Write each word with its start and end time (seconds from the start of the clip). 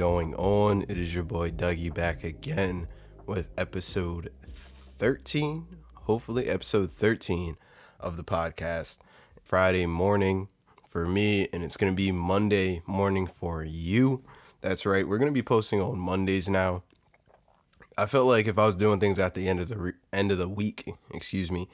Going 0.00 0.34
on? 0.36 0.80
It 0.88 0.96
is 0.96 1.14
your 1.14 1.24
boy 1.24 1.50
Dougie 1.50 1.92
back 1.92 2.24
again 2.24 2.88
with 3.26 3.50
episode 3.58 4.32
13, 4.46 5.66
hopefully, 6.04 6.46
episode 6.46 6.90
13 6.90 7.58
of 8.00 8.16
the 8.16 8.24
podcast. 8.24 8.96
Friday 9.44 9.84
morning 9.84 10.48
for 10.88 11.06
me, 11.06 11.48
and 11.52 11.62
it's 11.62 11.76
going 11.76 11.92
to 11.92 11.96
be 11.96 12.12
Monday 12.12 12.80
morning 12.86 13.26
for 13.26 13.62
you. 13.62 14.24
That's 14.62 14.86
right, 14.86 15.06
we're 15.06 15.18
going 15.18 15.30
to 15.30 15.38
be 15.38 15.42
posting 15.42 15.82
on 15.82 15.98
Mondays 15.98 16.48
now. 16.48 16.82
I 17.98 18.06
felt 18.06 18.26
like 18.26 18.46
if 18.46 18.58
I 18.58 18.64
was 18.64 18.76
doing 18.76 19.00
things 19.00 19.18
at 19.18 19.34
the 19.34 19.50
end 19.50 19.60
of 19.60 19.68
the 19.68 19.76
re- 19.76 19.92
end 20.14 20.32
of 20.32 20.38
the 20.38 20.48
week, 20.48 20.94
excuse 21.12 21.52
me, 21.52 21.68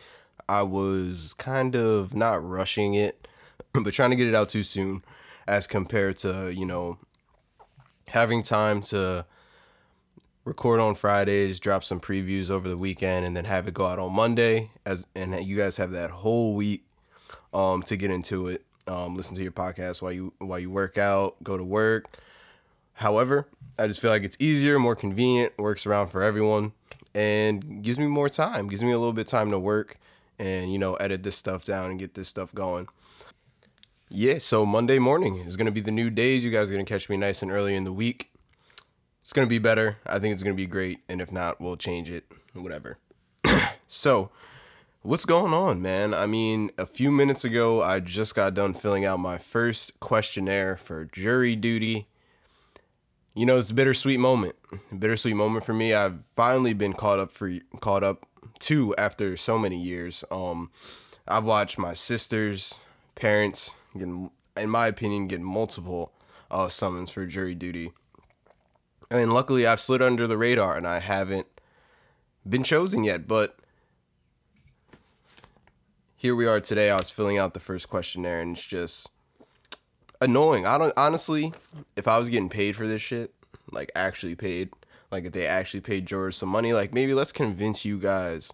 I 0.49 0.65
was 0.65 1.33
kind 1.39 1.77
of 1.77 2.17
not 2.17 2.45
rushing 2.45 2.95
it, 2.95 3.29
but 3.73 3.95
trying 3.95 4.11
to 4.11 4.17
get 4.17 4.27
it 4.27 4.35
out 4.35 4.49
too 4.49 4.65
soon 4.65 5.05
as 5.47 5.69
compared 5.69 6.17
to, 6.17 6.53
you 6.53 6.67
know, 6.67 6.99
having 8.09 8.43
time 8.43 8.81
to 8.83 9.25
record 10.45 10.81
on 10.81 10.95
Fridays, 10.95 11.61
drop 11.61 11.85
some 11.85 12.01
previews 12.01 12.51
over 12.51 12.69
the 12.69 12.79
weekend, 12.79 13.27
and 13.27 13.37
then 13.37 13.45
have 13.45 13.67
it 13.67 13.75
go 13.75 13.87
out 13.87 13.99
on 13.99 14.13
Monday. 14.13 14.71
As 14.85 15.07
and 15.15 15.35
you 15.45 15.57
guys 15.57 15.77
have 15.77 15.91
that 15.93 16.11
whole 16.11 16.55
week 16.55 16.85
um, 17.53 17.83
to 17.85 17.97
get 17.97 18.11
into 18.11 18.49
it. 18.49 18.65
Um, 18.87 19.17
listen 19.17 19.35
to 19.37 19.43
your 19.43 19.53
podcast 19.53 20.01
while 20.01 20.13
you 20.13 20.33
while 20.39 20.59
you 20.59 20.71
work 20.71 20.97
out, 20.99 21.43
go 21.43 21.57
to 21.57 21.65
work. 21.65 22.19
However, 22.95 23.49
I 23.79 23.87
just 23.89 24.01
feel 24.01 24.11
like 24.11 24.23
it's 24.23 24.37
easier, 24.41 24.79
more 24.79 24.97
convenient, 24.97 25.59
works 25.59 25.85
around 25.87 26.09
for 26.09 26.23
everyone, 26.23 26.73
and 27.15 27.83
gives 27.83 27.99
me 27.99 28.07
more 28.07 28.29
time. 28.29 28.69
Gives 28.69 28.83
me 28.83 28.93
a 28.93 28.99
little 28.99 29.13
bit 29.13 29.27
of 29.27 29.31
time 29.31 29.51
to 29.51 29.59
work 29.59 29.99
and 30.39 30.73
you 30.73 30.79
know 30.79 30.95
edit 30.95 31.23
this 31.23 31.37
stuff 31.37 31.65
down 31.65 31.91
and 31.91 31.99
get 31.99 32.15
this 32.15 32.29
stuff 32.29 32.55
going. 32.55 32.89
Yeah, 34.09 34.39
so 34.39 34.65
Monday 34.65 35.01
morning 35.01 35.39
is 35.39 35.57
gonna 35.57 35.73
be 35.73 35.81
the 35.81 35.91
new 35.91 36.11
days. 36.11 36.45
You 36.45 36.53
guys 36.53 36.71
are 36.71 36.75
gonna 36.75 36.85
catch 36.85 37.09
me 37.09 37.17
nice 37.17 37.43
and 37.43 37.51
early 37.51 37.75
in 37.75 37.83
the 37.83 37.93
week. 37.93 38.31
It's 39.21 39.33
gonna 39.33 39.49
be 39.49 39.59
better. 39.59 39.97
I 40.07 40.21
think 40.21 40.33
it's 40.33 40.45
gonna 40.45 40.55
be 40.55 40.67
great, 40.67 41.01
and 41.09 41.21
if 41.21 41.33
not, 41.33 41.61
we'll 41.61 41.77
change 41.77 42.09
it. 42.09 42.25
Whatever. 42.55 42.99
so, 43.89 44.31
what's 45.03 45.25
going 45.25 45.53
on, 45.53 45.83
man? 45.83 46.15
I 46.15 46.27
mean, 46.27 46.71
a 46.79 46.87
few 46.87 47.11
minutes 47.11 47.45
ago, 47.45 47.83
I 47.83 47.99
just 47.99 48.37
got 48.37 48.55
done 48.55 48.75
filling 48.75 49.05
out 49.05 49.19
my 49.19 49.39
first 49.39 49.99
questionnaire 49.99 50.77
for 50.77 51.05
jury 51.07 51.57
duty. 51.57 52.07
You 53.35 53.45
know, 53.45 53.59
it's 53.59 53.71
a 53.71 53.75
bittersweet 53.75 54.21
moment. 54.21 54.55
bittersweet 54.97 55.35
moment 55.35 55.65
for 55.65 55.73
me. 55.73 55.95
I've 55.95 56.25
finally 56.37 56.75
been 56.75 56.93
caught 56.93 57.19
up 57.19 57.33
for 57.33 57.53
caught 57.81 58.05
up 58.05 58.25
to 58.61 58.95
after 58.95 59.37
so 59.37 59.59
many 59.59 59.83
years. 59.83 60.25
Um, 60.31 60.71
I've 61.27 61.45
watched 61.45 61.77
my 61.77 61.95
sisters, 61.95 62.79
parents, 63.17 63.75
getting, 63.99 64.31
in 64.57 64.71
my 64.71 64.87
opinion, 64.87 65.27
get 65.27 65.41
multiple 65.41 66.13
uh, 66.51 66.69
summons 66.69 67.11
for 67.11 67.27
jury 67.27 67.55
duty. 67.55 67.93
And 69.11 69.33
luckily, 69.33 69.67
I've 69.67 69.81
slid 69.81 70.03
under 70.03 70.27
the 70.27 70.39
radar 70.39 70.77
and 70.77 70.87
I 70.87 70.99
haven't 70.99 71.47
been 72.49 72.63
chosen 72.63 73.05
yet. 73.05 73.29
But 73.29 73.57
here 76.17 76.35
we 76.35 76.47
are 76.47 76.61
today. 76.61 76.91
I 76.91 76.97
was 76.97 77.11
filling 77.11 77.39
out 77.39 77.55
the 77.55 77.61
first 77.61 77.89
questionnaire 77.89 78.41
and 78.41 78.57
it's 78.57 78.67
just 78.67 79.11
annoying. 80.21 80.67
I 80.67 80.79
don't 80.79 80.93
honestly, 80.97 81.53
if 81.95 82.09
I 82.09 82.19
was 82.19 82.29
getting 82.29 82.49
paid 82.49 82.75
for 82.75 82.87
this 82.87 83.03
shit, 83.03 83.33
like 83.71 83.93
actually 83.95 84.35
paid, 84.35 84.71
like 85.11 85.25
if 85.25 85.33
they 85.33 85.47
actually 85.47 85.81
paid 85.81 86.07
jurors 86.07 86.37
some 86.37 86.49
money, 86.49 86.73
like 86.73 86.93
maybe 86.93 87.15
let's 87.15 87.33
convince 87.33 87.85
you 87.85 87.99
guys 87.99 88.53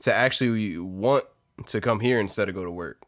to 0.00 0.12
actually 0.12 0.78
want 0.78 1.24
to 1.66 1.80
come 1.80 2.00
here 2.00 2.18
instead 2.18 2.48
of 2.48 2.54
go 2.54 2.64
to 2.64 2.70
work. 2.70 3.02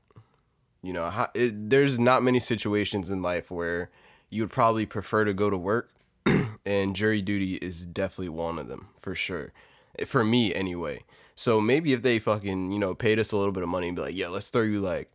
You 0.82 0.92
know, 0.92 1.10
how, 1.10 1.28
it, 1.34 1.70
there's 1.70 1.98
not 1.98 2.22
many 2.22 2.40
situations 2.40 3.08
in 3.08 3.22
life 3.22 3.50
where 3.50 3.90
you 4.30 4.42
would 4.42 4.50
probably 4.50 4.86
prefer 4.86 5.24
to 5.24 5.32
go 5.32 5.48
to 5.48 5.56
work, 5.56 5.90
and 6.66 6.96
jury 6.96 7.22
duty 7.22 7.54
is 7.56 7.86
definitely 7.86 8.30
one 8.30 8.58
of 8.58 8.68
them 8.68 8.88
for 8.98 9.14
sure. 9.14 9.52
Eh, 9.98 10.04
for 10.04 10.24
me, 10.24 10.54
anyway. 10.54 11.04
So 11.34 11.60
maybe 11.60 11.92
if 11.92 12.02
they 12.02 12.18
fucking 12.18 12.72
you 12.72 12.78
know 12.78 12.94
paid 12.94 13.18
us 13.18 13.32
a 13.32 13.36
little 13.36 13.52
bit 13.52 13.62
of 13.62 13.68
money 13.68 13.88
and 13.88 13.96
be 13.96 14.02
like, 14.02 14.16
yeah, 14.16 14.28
let's 14.28 14.50
throw 14.50 14.62
you 14.62 14.80
like 14.80 15.10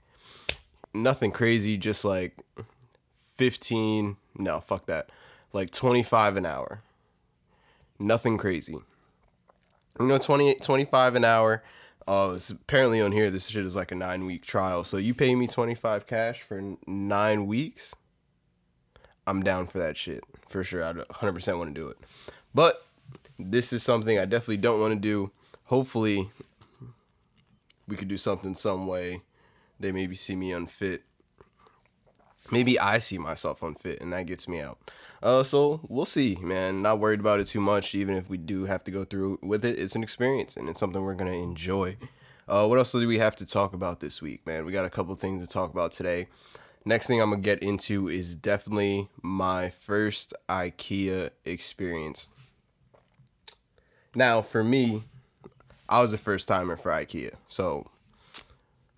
nothing 0.93 1.31
crazy, 1.31 1.77
just 1.77 2.03
like 2.05 2.37
fifteen. 3.35 4.17
No, 4.37 4.59
fuck 4.59 4.85
that. 4.87 5.09
Like 5.53 5.71
twenty 5.71 6.03
five 6.03 6.37
an 6.37 6.45
hour. 6.45 6.81
Nothing 7.99 8.37
crazy. 8.37 8.77
You 9.99 10.05
know, 10.05 10.17
20, 10.17 10.55
25 10.55 11.15
an 11.15 11.25
hour 11.25 11.63
Oh, 12.07 12.35
it's 12.35 12.49
apparently 12.49 13.01
on 13.01 13.11
here 13.11 13.29
this 13.29 13.47
shit 13.47 13.65
is 13.65 13.75
like 13.75 13.91
a 13.91 13.95
nine 13.95 14.25
week 14.25 14.45
trial. 14.45 14.83
So 14.83 14.97
you 14.97 15.13
pay 15.13 15.35
me 15.35 15.47
twenty 15.47 15.75
five 15.75 16.07
cash 16.07 16.41
for 16.41 16.61
nine 16.85 17.47
weeks. 17.47 17.93
I'm 19.25 19.43
down 19.43 19.67
for 19.67 19.79
that 19.79 19.97
shit 19.97 20.23
for 20.47 20.63
sure. 20.63 20.83
I 20.83 20.93
100 20.93 21.33
percent 21.33 21.57
want 21.57 21.75
to 21.75 21.81
do 21.81 21.89
it, 21.89 21.97
but 22.53 22.85
this 23.37 23.73
is 23.73 23.83
something 23.83 24.17
I 24.17 24.25
definitely 24.25 24.57
don't 24.57 24.79
want 24.79 24.93
to 24.93 24.99
do. 24.99 25.31
Hopefully, 25.65 26.31
we 27.87 27.95
could 27.95 28.07
do 28.07 28.17
something 28.17 28.55
some 28.55 28.87
way. 28.87 29.21
They 29.79 29.91
maybe 29.91 30.15
see 30.15 30.35
me 30.35 30.53
unfit. 30.53 31.03
Maybe 32.51 32.79
I 32.79 32.99
see 32.99 33.17
myself 33.17 33.61
unfit, 33.61 34.01
and 34.01 34.13
that 34.13 34.25
gets 34.25 34.47
me 34.47 34.61
out. 34.61 34.79
Uh, 35.27 35.43
so 35.43 35.81
we'll 35.89 36.05
see, 36.05 36.37
man. 36.41 36.81
Not 36.81 36.99
worried 36.99 37.19
about 37.19 37.41
it 37.41 37.47
too 37.47 37.59
much. 37.59 37.93
Even 37.93 38.15
if 38.15 38.29
we 38.29 38.37
do 38.37 38.63
have 38.63 38.85
to 38.85 38.91
go 38.91 39.03
through 39.03 39.39
with 39.43 39.65
it, 39.65 39.77
it's 39.77 39.93
an 39.93 40.01
experience 40.01 40.55
and 40.55 40.69
it's 40.69 40.79
something 40.79 41.01
we're 41.01 41.15
gonna 41.15 41.31
enjoy. 41.31 41.97
Uh, 42.47 42.65
what 42.65 42.77
else 42.77 42.93
do 42.93 43.05
we 43.05 43.17
have 43.17 43.35
to 43.35 43.45
talk 43.45 43.73
about 43.73 43.99
this 43.99 44.21
week, 44.21 44.47
man? 44.47 44.63
We 44.63 44.71
got 44.71 44.85
a 44.85 44.89
couple 44.89 45.13
things 45.15 45.45
to 45.45 45.51
talk 45.51 45.69
about 45.69 45.91
today. 45.91 46.29
Next 46.85 47.07
thing 47.07 47.21
I'm 47.21 47.31
gonna 47.31 47.41
get 47.41 47.61
into 47.61 48.07
is 48.07 48.37
definitely 48.37 49.09
my 49.21 49.69
first 49.69 50.33
IKEA 50.47 51.31
experience. 51.43 52.29
Now, 54.15 54.41
for 54.41 54.63
me, 54.63 55.03
I 55.89 56.01
was 56.01 56.13
a 56.13 56.17
first 56.17 56.47
timer 56.47 56.77
for 56.77 56.89
IKEA, 56.89 57.33
so 57.49 57.91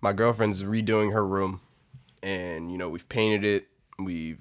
my 0.00 0.12
girlfriend's 0.12 0.62
redoing 0.62 1.12
her 1.12 1.26
room, 1.26 1.60
and 2.22 2.70
you 2.70 2.78
know 2.78 2.88
we've 2.88 3.08
painted 3.08 3.44
it, 3.44 3.66
we've 3.98 4.38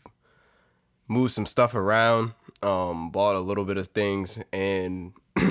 moved 1.09 1.33
some 1.33 1.45
stuff 1.45 1.75
around, 1.75 2.31
um, 2.63 3.09
bought 3.09 3.35
a 3.35 3.39
little 3.41 3.65
bit 3.65 3.77
of 3.77 3.87
things, 3.87 4.39
and 4.53 5.11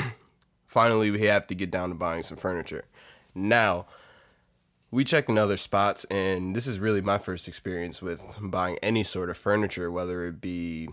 finally 0.67 1.11
we 1.11 1.27
have 1.27 1.47
to 1.49 1.55
get 1.55 1.71
down 1.71 1.91
to 1.91 1.95
buying 1.95 2.23
some 2.23 2.39
furniture. 2.39 2.85
Now, 3.35 3.87
we 4.91 5.05
checked 5.05 5.29
in 5.29 5.37
other 5.37 5.59
spots, 5.59 6.05
and 6.07 6.57
this 6.57 6.67
is 6.67 6.79
really 6.79 7.03
my 7.03 7.19
first 7.19 7.47
experience 7.47 8.01
with 8.01 8.37
buying 8.41 8.79
any 8.83 9.05
sort 9.05 9.29
of 9.29 9.37
furniture, 9.37 9.91
whether 9.91 10.27
it 10.27 10.41
be, 10.41 10.89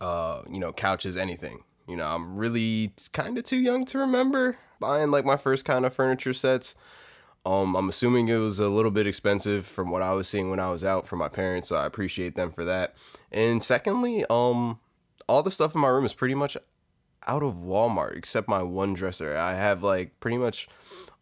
uh, 0.00 0.42
you 0.50 0.58
know, 0.58 0.72
couches, 0.72 1.16
anything. 1.16 1.62
You 1.86 1.96
know, 1.96 2.06
I'm 2.06 2.36
really 2.36 2.92
kind 3.12 3.38
of 3.38 3.44
too 3.44 3.58
young 3.58 3.84
to 3.86 3.98
remember 3.98 4.56
buying 4.80 5.10
like 5.10 5.24
my 5.24 5.36
first 5.36 5.64
kind 5.64 5.84
of 5.84 5.92
furniture 5.92 6.32
sets. 6.32 6.74
Um, 7.44 7.74
I'm 7.74 7.88
assuming 7.88 8.28
it 8.28 8.36
was 8.36 8.60
a 8.60 8.68
little 8.68 8.90
bit 8.90 9.06
expensive 9.06 9.66
from 9.66 9.90
what 9.90 10.02
I 10.02 10.14
was 10.14 10.28
seeing 10.28 10.48
when 10.48 10.60
I 10.60 10.70
was 10.70 10.84
out 10.84 11.06
for 11.06 11.16
my 11.16 11.28
parents, 11.28 11.68
so 11.68 11.76
I 11.76 11.86
appreciate 11.86 12.36
them 12.36 12.52
for 12.52 12.64
that. 12.64 12.94
And 13.32 13.62
secondly, 13.62 14.24
um, 14.30 14.78
all 15.28 15.42
the 15.42 15.50
stuff 15.50 15.74
in 15.74 15.80
my 15.80 15.88
room 15.88 16.04
is 16.04 16.14
pretty 16.14 16.34
much 16.36 16.56
out 17.26 17.42
of 17.42 17.56
Walmart 17.56 18.16
except 18.16 18.48
my 18.48 18.62
one 18.62 18.94
dresser. 18.94 19.36
I 19.36 19.54
have 19.54 19.82
like 19.82 20.18
pretty 20.20 20.38
much 20.38 20.68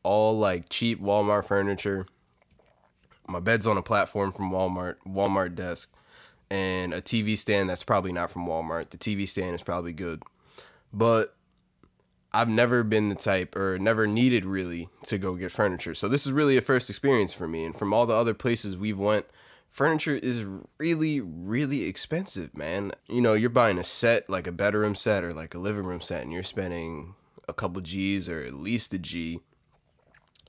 all 0.02 0.38
like 0.38 0.68
cheap 0.68 1.00
Walmart 1.00 1.46
furniture. 1.46 2.06
My 3.26 3.40
bed's 3.40 3.66
on 3.66 3.76
a 3.76 3.82
platform 3.82 4.32
from 4.32 4.50
Walmart, 4.50 4.96
Walmart 5.06 5.54
desk, 5.54 5.90
and 6.50 6.92
a 6.92 7.00
TV 7.00 7.38
stand 7.38 7.70
that's 7.70 7.84
probably 7.84 8.12
not 8.12 8.30
from 8.30 8.46
Walmart. 8.46 8.90
The 8.90 8.98
TV 8.98 9.26
stand 9.28 9.54
is 9.54 9.62
probably 9.62 9.92
good. 9.92 10.22
But 10.92 11.36
I've 12.32 12.48
never 12.48 12.84
been 12.84 13.08
the 13.08 13.14
type 13.16 13.56
or 13.56 13.78
never 13.78 14.06
needed 14.06 14.44
really 14.44 14.88
to 15.04 15.18
go 15.18 15.34
get 15.34 15.50
furniture. 15.50 15.94
So 15.94 16.08
this 16.08 16.26
is 16.26 16.32
really 16.32 16.56
a 16.56 16.60
first 16.60 16.88
experience 16.88 17.34
for 17.34 17.48
me. 17.48 17.64
And 17.64 17.74
from 17.74 17.92
all 17.92 18.06
the 18.06 18.14
other 18.14 18.34
places 18.34 18.76
we've 18.76 18.98
went, 18.98 19.26
furniture 19.68 20.14
is 20.14 20.44
really 20.78 21.20
really 21.20 21.84
expensive, 21.84 22.56
man. 22.56 22.92
You 23.08 23.20
know, 23.20 23.34
you're 23.34 23.50
buying 23.50 23.78
a 23.78 23.84
set 23.84 24.30
like 24.30 24.46
a 24.46 24.52
bedroom 24.52 24.94
set 24.94 25.24
or 25.24 25.32
like 25.32 25.54
a 25.54 25.58
living 25.58 25.84
room 25.84 26.00
set 26.00 26.22
and 26.22 26.32
you're 26.32 26.42
spending 26.42 27.14
a 27.48 27.52
couple 27.52 27.80
G's 27.80 28.28
or 28.28 28.40
at 28.40 28.54
least 28.54 28.94
a 28.94 28.98
G 28.98 29.40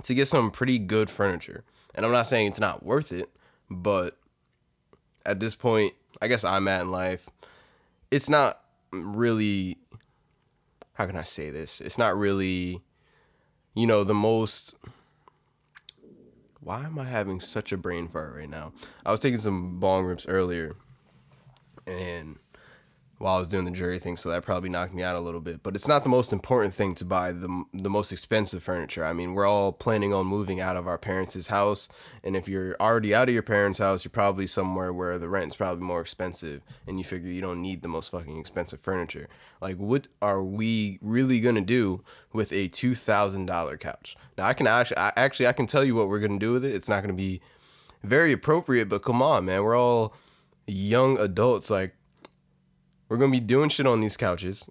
to 0.03 0.13
get 0.13 0.27
some 0.27 0.51
pretty 0.51 0.79
good 0.79 1.09
furniture. 1.09 1.63
And 1.95 2.05
I'm 2.05 2.11
not 2.11 2.27
saying 2.27 2.47
it's 2.47 2.59
not 2.59 2.83
worth 2.83 3.11
it, 3.11 3.29
but 3.69 4.17
at 5.25 5.39
this 5.39 5.55
point, 5.55 5.93
I 6.21 6.27
guess 6.27 6.43
I'm 6.43 6.67
at 6.67 6.81
in 6.81 6.91
life, 6.91 7.29
it's 8.11 8.29
not 8.29 8.59
really 8.91 9.77
how 10.93 11.05
can 11.05 11.15
I 11.15 11.23
say 11.23 11.49
this? 11.49 11.81
It's 11.81 11.97
not 11.97 12.17
really, 12.17 12.81
you 13.73 13.87
know, 13.87 14.03
the 14.03 14.13
most. 14.13 14.75
Why 16.59 16.85
am 16.85 16.99
I 16.99 17.05
having 17.05 17.39
such 17.39 17.71
a 17.71 17.77
brain 17.77 18.07
fart 18.07 18.35
right 18.35 18.49
now? 18.49 18.73
I 19.05 19.11
was 19.11 19.19
taking 19.19 19.39
some 19.39 19.79
bong 19.79 20.05
rips 20.05 20.27
earlier, 20.27 20.75
and 21.87 22.37
while 23.21 23.37
I 23.37 23.39
was 23.39 23.47
doing 23.47 23.65
the 23.65 23.71
jury 23.71 23.99
thing, 23.99 24.17
so 24.17 24.29
that 24.29 24.43
probably 24.43 24.69
knocked 24.69 24.93
me 24.93 25.03
out 25.03 25.15
a 25.15 25.21
little 25.21 25.39
bit. 25.39 25.63
But 25.63 25.75
it's 25.75 25.87
not 25.87 26.03
the 26.03 26.09
most 26.09 26.33
important 26.33 26.73
thing 26.73 26.95
to 26.95 27.05
buy 27.05 27.31
the 27.31 27.63
the 27.73 27.89
most 27.89 28.11
expensive 28.11 28.63
furniture. 28.63 29.05
I 29.05 29.13
mean, 29.13 29.33
we're 29.33 29.47
all 29.47 29.71
planning 29.71 30.13
on 30.13 30.25
moving 30.25 30.59
out 30.59 30.75
of 30.75 30.87
our 30.87 30.97
parents' 30.97 31.47
house, 31.47 31.87
and 32.23 32.35
if 32.35 32.47
you're 32.47 32.75
already 32.79 33.13
out 33.13 33.29
of 33.29 33.33
your 33.33 33.43
parents' 33.43 33.79
house, 33.79 34.03
you're 34.03 34.09
probably 34.11 34.47
somewhere 34.47 34.91
where 34.91 35.17
the 35.17 35.29
rent's 35.29 35.55
probably 35.55 35.83
more 35.83 36.01
expensive, 36.01 36.61
and 36.87 36.97
you 36.97 37.05
figure 37.05 37.29
you 37.29 37.41
don't 37.41 37.61
need 37.61 37.81
the 37.81 37.87
most 37.87 38.11
fucking 38.11 38.39
expensive 38.39 38.79
furniture. 38.79 39.27
Like, 39.61 39.77
what 39.77 40.07
are 40.21 40.43
we 40.43 40.97
really 41.01 41.39
gonna 41.39 41.61
do 41.61 42.03
with 42.33 42.51
a 42.51 42.67
two 42.67 42.95
thousand 42.95 43.45
dollar 43.45 43.77
couch? 43.77 44.15
Now, 44.37 44.45
I 44.45 44.53
can 44.53 44.67
actually, 44.67 44.97
I, 44.97 45.11
actually, 45.15 45.47
I 45.47 45.53
can 45.53 45.67
tell 45.67 45.83
you 45.83 45.95
what 45.95 46.07
we're 46.09 46.19
gonna 46.19 46.39
do 46.39 46.53
with 46.53 46.65
it. 46.65 46.73
It's 46.73 46.89
not 46.89 47.01
gonna 47.01 47.13
be 47.13 47.41
very 48.03 48.31
appropriate, 48.31 48.89
but 48.89 49.03
come 49.03 49.21
on, 49.21 49.45
man, 49.45 49.63
we're 49.63 49.77
all 49.77 50.15
young 50.67 51.19
adults, 51.19 51.69
like 51.69 51.95
we're 53.11 53.17
gonna 53.17 53.29
be 53.29 53.41
doing 53.41 53.67
shit 53.67 53.85
on 53.85 53.99
these 53.99 54.15
couches, 54.15 54.69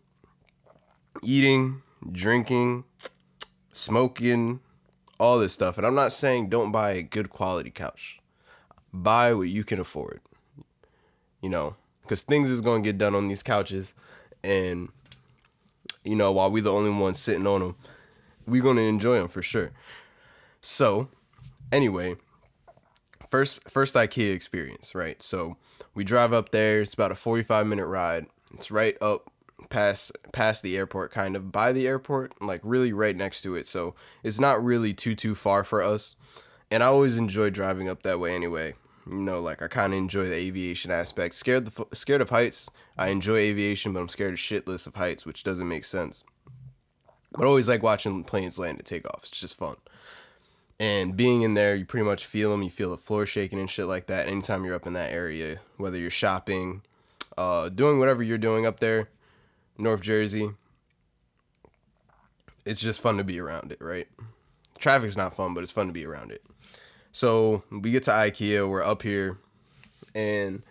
eating, 1.22 1.82
drinking, 2.10 2.84
smoking, 3.70 4.60
all 5.18 5.38
this 5.38 5.52
stuff. 5.52 5.76
And 5.76 5.86
I'm 5.86 5.94
not 5.94 6.10
saying 6.10 6.48
don't 6.48 6.72
buy 6.72 6.92
a 6.92 7.02
good 7.02 7.28
quality 7.28 7.68
couch. 7.70 8.18
Buy 8.94 9.34
what 9.34 9.50
you 9.50 9.62
can 9.62 9.78
afford. 9.78 10.22
You 11.42 11.50
know, 11.50 11.76
because 12.00 12.22
things 12.22 12.50
is 12.50 12.62
gonna 12.62 12.80
get 12.80 12.96
done 12.96 13.14
on 13.14 13.28
these 13.28 13.42
couches, 13.42 13.92
and 14.42 14.88
you 16.02 16.16
know, 16.16 16.32
while 16.32 16.50
we 16.50 16.62
the 16.62 16.72
only 16.72 16.90
ones 16.90 17.18
sitting 17.18 17.46
on 17.46 17.60
them, 17.60 17.76
we're 18.46 18.62
gonna 18.62 18.80
enjoy 18.80 19.18
them 19.18 19.28
for 19.28 19.42
sure. 19.42 19.70
So, 20.62 21.10
anyway, 21.70 22.16
first 23.30 23.68
first 23.68 23.94
IKEA 23.94 24.34
experience, 24.34 24.94
right? 24.94 25.22
So 25.22 25.56
we 25.94 26.04
drive 26.04 26.32
up 26.32 26.50
there. 26.50 26.80
It's 26.80 26.94
about 26.94 27.12
a 27.12 27.16
45 27.16 27.66
minute 27.66 27.86
ride. 27.86 28.26
It's 28.54 28.70
right 28.70 28.96
up 29.00 29.30
past 29.68 30.12
past 30.32 30.62
the 30.62 30.76
airport, 30.76 31.12
kind 31.12 31.36
of 31.36 31.52
by 31.52 31.72
the 31.72 31.86
airport, 31.86 32.40
like 32.42 32.60
really 32.64 32.92
right 32.92 33.16
next 33.16 33.42
to 33.42 33.54
it. 33.54 33.66
So 33.66 33.94
it's 34.22 34.40
not 34.40 34.62
really 34.62 34.92
too 34.92 35.14
too 35.14 35.34
far 35.34 35.64
for 35.64 35.82
us. 35.82 36.16
And 36.70 36.82
I 36.82 36.86
always 36.86 37.16
enjoy 37.16 37.50
driving 37.50 37.88
up 37.88 38.02
that 38.02 38.20
way 38.20 38.34
anyway. 38.34 38.74
You 39.06 39.16
know, 39.16 39.40
like 39.40 39.62
I 39.62 39.68
kind 39.68 39.92
of 39.92 39.98
enjoy 39.98 40.24
the 40.24 40.34
aviation 40.34 40.90
aspect. 40.90 41.34
Scared 41.34 41.66
the 41.66 41.86
scared 41.96 42.20
of 42.20 42.30
heights. 42.30 42.68
I 42.98 43.08
enjoy 43.08 43.38
aviation, 43.38 43.92
but 43.92 44.00
I'm 44.00 44.08
scared 44.08 44.34
shitless 44.34 44.86
of 44.86 44.96
heights, 44.96 45.24
which 45.24 45.42
doesn't 45.42 45.68
make 45.68 45.84
sense. 45.84 46.22
But 47.32 47.44
I 47.44 47.46
always 47.46 47.68
like 47.68 47.82
watching 47.82 48.24
planes 48.24 48.58
land 48.58 48.78
and 48.78 48.86
take 48.86 49.06
off. 49.06 49.22
It's 49.22 49.40
just 49.40 49.56
fun 49.56 49.76
and 50.80 51.14
being 51.14 51.42
in 51.42 51.52
there, 51.52 51.76
you 51.76 51.84
pretty 51.84 52.06
much 52.06 52.24
feel 52.24 52.50
them. 52.50 52.62
You 52.62 52.70
feel 52.70 52.90
the 52.90 52.96
floor 52.96 53.26
shaking 53.26 53.60
and 53.60 53.68
shit 53.68 53.84
like 53.84 54.06
that. 54.06 54.28
Anytime 54.28 54.64
you're 54.64 54.74
up 54.74 54.86
in 54.86 54.94
that 54.94 55.12
area, 55.12 55.58
whether 55.76 55.98
you're 55.98 56.10
shopping, 56.10 56.80
uh, 57.36 57.68
doing 57.68 57.98
whatever 57.98 58.22
you're 58.22 58.38
doing 58.38 58.64
up 58.64 58.80
there, 58.80 59.10
North 59.76 60.00
Jersey, 60.00 60.52
it's 62.64 62.80
just 62.80 63.02
fun 63.02 63.18
to 63.18 63.24
be 63.24 63.38
around 63.38 63.72
it, 63.72 63.78
right? 63.82 64.08
Traffic's 64.78 65.18
not 65.18 65.34
fun, 65.34 65.52
but 65.52 65.62
it's 65.62 65.70
fun 65.70 65.86
to 65.86 65.92
be 65.92 66.06
around 66.06 66.32
it. 66.32 66.42
So 67.12 67.62
we 67.70 67.90
get 67.90 68.04
to 68.04 68.10
IKEA, 68.10 68.66
we're 68.66 68.82
up 68.82 69.02
here, 69.02 69.36
and 70.14 70.62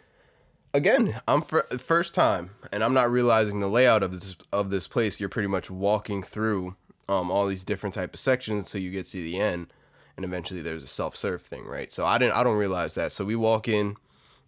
again, 0.74 1.22
I'm 1.28 1.42
for, 1.42 1.68
first 1.78 2.16
time, 2.16 2.50
and 2.72 2.84
I'm 2.84 2.96
not 2.96 3.12
realizing 3.12 3.60
the 3.60 3.68
layout 3.68 4.02
of 4.02 4.12
this 4.12 4.36
of 4.52 4.70
this 4.70 4.88
place. 4.88 5.20
You're 5.20 5.30
pretty 5.30 5.50
much 5.50 5.70
walking 5.70 6.24
through 6.24 6.76
um, 7.08 7.30
all 7.30 7.46
these 7.46 7.64
different 7.64 7.94
type 7.94 8.14
of 8.14 8.20
sections 8.20 8.66
until 8.66 8.82
you 8.82 8.90
get 8.90 9.06
to 9.08 9.18
the 9.18 9.38
end 9.38 9.72
and 10.20 10.26
eventually 10.26 10.62
there's 10.62 10.84
a 10.84 10.88
self-serve 10.88 11.42
thing, 11.42 11.66
right? 11.66 11.94
So 11.94 12.06
I 12.06 12.18
didn't 12.18 12.36
I 12.36 12.44
don't 12.44 12.58
realize 12.58 12.94
that. 12.96 13.14
So 13.14 13.24
we 13.24 13.38
walk 13.38 13.70
in 13.70 13.96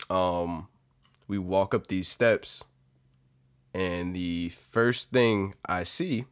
um 0.10 0.68
we 1.30 1.38
walk 1.38 1.74
up 1.74 1.88
these 1.88 2.10
steps 2.10 2.66
and 3.74 4.14
the 4.14 4.50
first 4.50 5.12
thing 5.12 5.54
I 5.66 5.86
see 5.86 6.26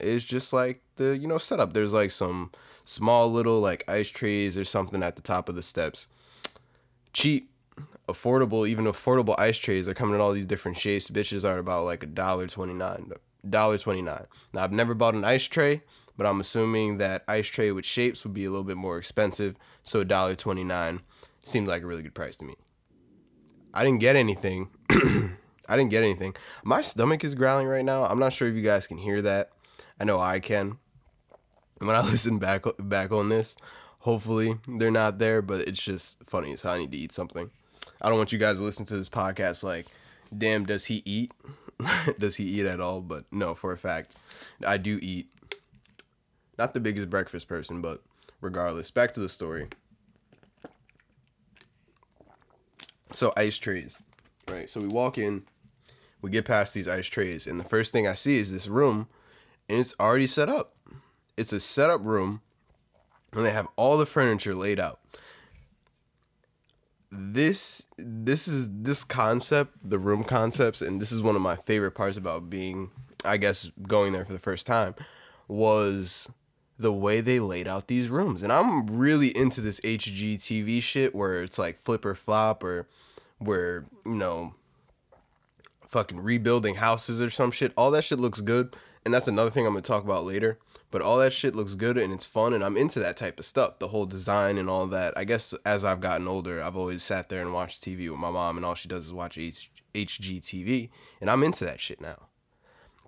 is 0.00 0.24
just 0.24 0.54
like 0.54 0.80
the 0.96 1.18
you 1.18 1.28
know 1.28 1.36
setup. 1.36 1.74
There's 1.74 1.92
like 1.92 2.10
some 2.10 2.50
small 2.86 3.30
little 3.30 3.60
like 3.60 3.84
ice 3.90 4.08
trays 4.08 4.56
or 4.56 4.64
something 4.64 5.02
at 5.02 5.16
the 5.16 5.22
top 5.22 5.50
of 5.50 5.54
the 5.54 5.62
steps. 5.62 6.06
Cheap, 7.12 7.50
affordable, 8.08 8.66
even 8.66 8.86
affordable 8.86 9.38
ice 9.38 9.58
trays 9.58 9.86
are 9.86 9.92
coming 9.92 10.14
in 10.14 10.20
all 10.22 10.32
these 10.32 10.46
different 10.46 10.78
shapes. 10.78 11.10
Bitches 11.10 11.46
are 11.46 11.58
about 11.58 11.84
like 11.84 12.02
a 12.02 12.06
dollar 12.06 12.46
twenty 12.46 12.72
nine. 12.72 13.12
Dollar 13.46 13.76
twenty 13.76 14.00
nine. 14.00 14.24
Now 14.54 14.64
I've 14.64 14.72
never 14.72 14.94
bought 14.94 15.12
an 15.12 15.26
ice 15.26 15.44
tray 15.44 15.82
but 16.18 16.26
I'm 16.26 16.40
assuming 16.40 16.98
that 16.98 17.24
ice 17.26 17.46
tray 17.46 17.72
with 17.72 17.86
shapes 17.86 18.24
would 18.24 18.34
be 18.34 18.44
a 18.44 18.50
little 18.50 18.64
bit 18.64 18.76
more 18.76 18.98
expensive. 18.98 19.56
So 19.84 20.04
$1.29 20.04 21.00
seemed 21.42 21.68
like 21.68 21.82
a 21.82 21.86
really 21.86 22.02
good 22.02 22.14
price 22.14 22.36
to 22.38 22.44
me. 22.44 22.54
I 23.72 23.84
didn't 23.84 24.00
get 24.00 24.16
anything. 24.16 24.68
I 24.90 25.76
didn't 25.76 25.90
get 25.90 26.02
anything. 26.02 26.34
My 26.64 26.80
stomach 26.80 27.22
is 27.22 27.36
growling 27.36 27.68
right 27.68 27.84
now. 27.84 28.04
I'm 28.04 28.18
not 28.18 28.32
sure 28.32 28.48
if 28.48 28.56
you 28.56 28.62
guys 28.62 28.86
can 28.88 28.98
hear 28.98 29.22
that. 29.22 29.50
I 30.00 30.04
know 30.04 30.18
I 30.18 30.40
can. 30.40 30.78
And 31.78 31.86
when 31.86 31.94
I 31.94 32.00
listen 32.04 32.38
back 32.38 32.64
back 32.80 33.12
on 33.12 33.28
this, 33.28 33.54
hopefully 34.00 34.58
they're 34.66 34.90
not 34.90 35.18
there, 35.18 35.40
but 35.40 35.60
it's 35.68 35.82
just 35.82 36.22
funny 36.24 36.56
how 36.60 36.72
I 36.72 36.78
need 36.78 36.92
to 36.92 36.98
eat 36.98 37.12
something. 37.12 37.50
I 38.02 38.08
don't 38.08 38.18
want 38.18 38.32
you 38.32 38.38
guys 38.38 38.56
to 38.56 38.62
listen 38.62 38.86
to 38.86 38.96
this 38.96 39.08
podcast 39.08 39.62
like, 39.62 39.86
damn, 40.36 40.66
does 40.66 40.86
he 40.86 41.02
eat? 41.04 41.32
does 42.18 42.36
he 42.36 42.44
eat 42.44 42.66
at 42.66 42.80
all? 42.80 43.00
But 43.00 43.24
no, 43.30 43.54
for 43.54 43.72
a 43.72 43.78
fact, 43.78 44.16
I 44.66 44.78
do 44.78 44.98
eat. 45.00 45.28
Not 46.58 46.74
the 46.74 46.80
biggest 46.80 47.08
breakfast 47.08 47.48
person, 47.48 47.80
but 47.80 48.02
regardless, 48.40 48.90
back 48.90 49.12
to 49.12 49.20
the 49.20 49.28
story. 49.28 49.68
So 53.12 53.32
ice 53.36 53.56
trays, 53.56 54.02
right? 54.50 54.68
So 54.68 54.80
we 54.80 54.88
walk 54.88 55.16
in, 55.16 55.44
we 56.20 56.30
get 56.30 56.44
past 56.44 56.74
these 56.74 56.88
ice 56.88 57.06
trays, 57.06 57.46
and 57.46 57.58
the 57.58 57.64
first 57.64 57.92
thing 57.92 58.06
I 58.06 58.14
see 58.14 58.36
is 58.36 58.52
this 58.52 58.68
room, 58.68 59.08
and 59.68 59.78
it's 59.78 59.94
already 60.00 60.26
set 60.26 60.48
up. 60.48 60.72
It's 61.36 61.52
a 61.52 61.60
setup 61.60 62.04
room, 62.04 62.42
and 63.32 63.46
they 63.46 63.50
have 63.50 63.68
all 63.76 63.96
the 63.96 64.06
furniture 64.06 64.54
laid 64.54 64.80
out. 64.80 65.00
This 67.10 67.84
this 67.96 68.48
is 68.48 68.68
this 68.70 69.04
concept, 69.04 69.88
the 69.88 69.98
room 69.98 70.24
concepts, 70.24 70.82
and 70.82 71.00
this 71.00 71.12
is 71.12 71.22
one 71.22 71.36
of 71.36 71.40
my 71.40 71.56
favorite 71.56 71.92
parts 71.92 72.18
about 72.18 72.50
being, 72.50 72.90
I 73.24 73.38
guess, 73.38 73.70
going 73.86 74.12
there 74.12 74.26
for 74.26 74.34
the 74.34 74.38
first 74.38 74.66
time, 74.66 74.94
was 75.46 76.28
the 76.78 76.92
way 76.92 77.20
they 77.20 77.40
laid 77.40 77.66
out 77.66 77.88
these 77.88 78.08
rooms. 78.08 78.42
And 78.42 78.52
I'm 78.52 78.86
really 78.86 79.36
into 79.36 79.60
this 79.60 79.80
HGTV 79.80 80.82
shit 80.82 81.14
where 81.14 81.42
it's 81.42 81.58
like 81.58 81.76
flip 81.76 82.04
or 82.04 82.14
flop 82.14 82.62
or 82.62 82.86
where, 83.38 83.86
you 84.06 84.14
know, 84.14 84.54
fucking 85.86 86.20
rebuilding 86.20 86.76
houses 86.76 87.20
or 87.20 87.30
some 87.30 87.50
shit. 87.50 87.72
All 87.76 87.90
that 87.90 88.04
shit 88.04 88.20
looks 88.20 88.40
good. 88.40 88.76
And 89.04 89.12
that's 89.12 89.28
another 89.28 89.50
thing 89.50 89.66
I'm 89.66 89.72
going 89.72 89.82
to 89.82 89.88
talk 89.88 90.04
about 90.04 90.24
later. 90.24 90.58
But 90.90 91.02
all 91.02 91.18
that 91.18 91.32
shit 91.32 91.54
looks 91.54 91.74
good 91.74 91.98
and 91.98 92.12
it's 92.12 92.26
fun. 92.26 92.52
And 92.52 92.64
I'm 92.64 92.76
into 92.76 93.00
that 93.00 93.16
type 93.16 93.38
of 93.38 93.44
stuff, 93.44 93.78
the 93.78 93.88
whole 93.88 94.06
design 94.06 94.56
and 94.56 94.70
all 94.70 94.86
that. 94.86 95.16
I 95.16 95.24
guess 95.24 95.52
as 95.66 95.84
I've 95.84 96.00
gotten 96.00 96.28
older, 96.28 96.62
I've 96.62 96.76
always 96.76 97.02
sat 97.02 97.28
there 97.28 97.42
and 97.42 97.52
watched 97.52 97.82
TV 97.82 98.08
with 98.08 98.18
my 98.18 98.30
mom, 98.30 98.56
and 98.56 98.64
all 98.64 98.74
she 98.74 98.88
does 98.88 99.06
is 99.06 99.12
watch 99.12 99.36
H- 99.36 99.70
HGTV. 99.94 100.90
And 101.20 101.28
I'm 101.28 101.42
into 101.42 101.64
that 101.64 101.80
shit 101.80 102.00
now. 102.00 102.28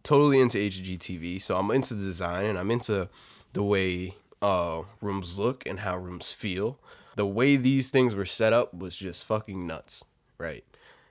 Totally 0.02 0.40
into 0.40 0.59
HGTV. 0.59 1.40
So 1.40 1.57
I'm 1.57 1.71
into 1.71 1.95
the 1.95 2.04
design 2.04 2.47
and 2.47 2.59
I'm 2.59 2.71
into 2.71 3.09
the 3.52 3.62
way 3.62 4.16
uh, 4.40 4.83
rooms 5.00 5.38
look 5.38 5.66
and 5.69 5.80
how 5.80 5.97
rooms 5.97 6.33
feel. 6.33 6.78
The 7.16 7.26
way 7.26 7.57
these 7.57 7.90
things 7.90 8.14
were 8.14 8.26
set 8.26 8.52
up 8.52 8.73
was 8.73 8.97
just 8.97 9.25
fucking 9.25 9.66
nuts, 9.66 10.04
right? 10.38 10.64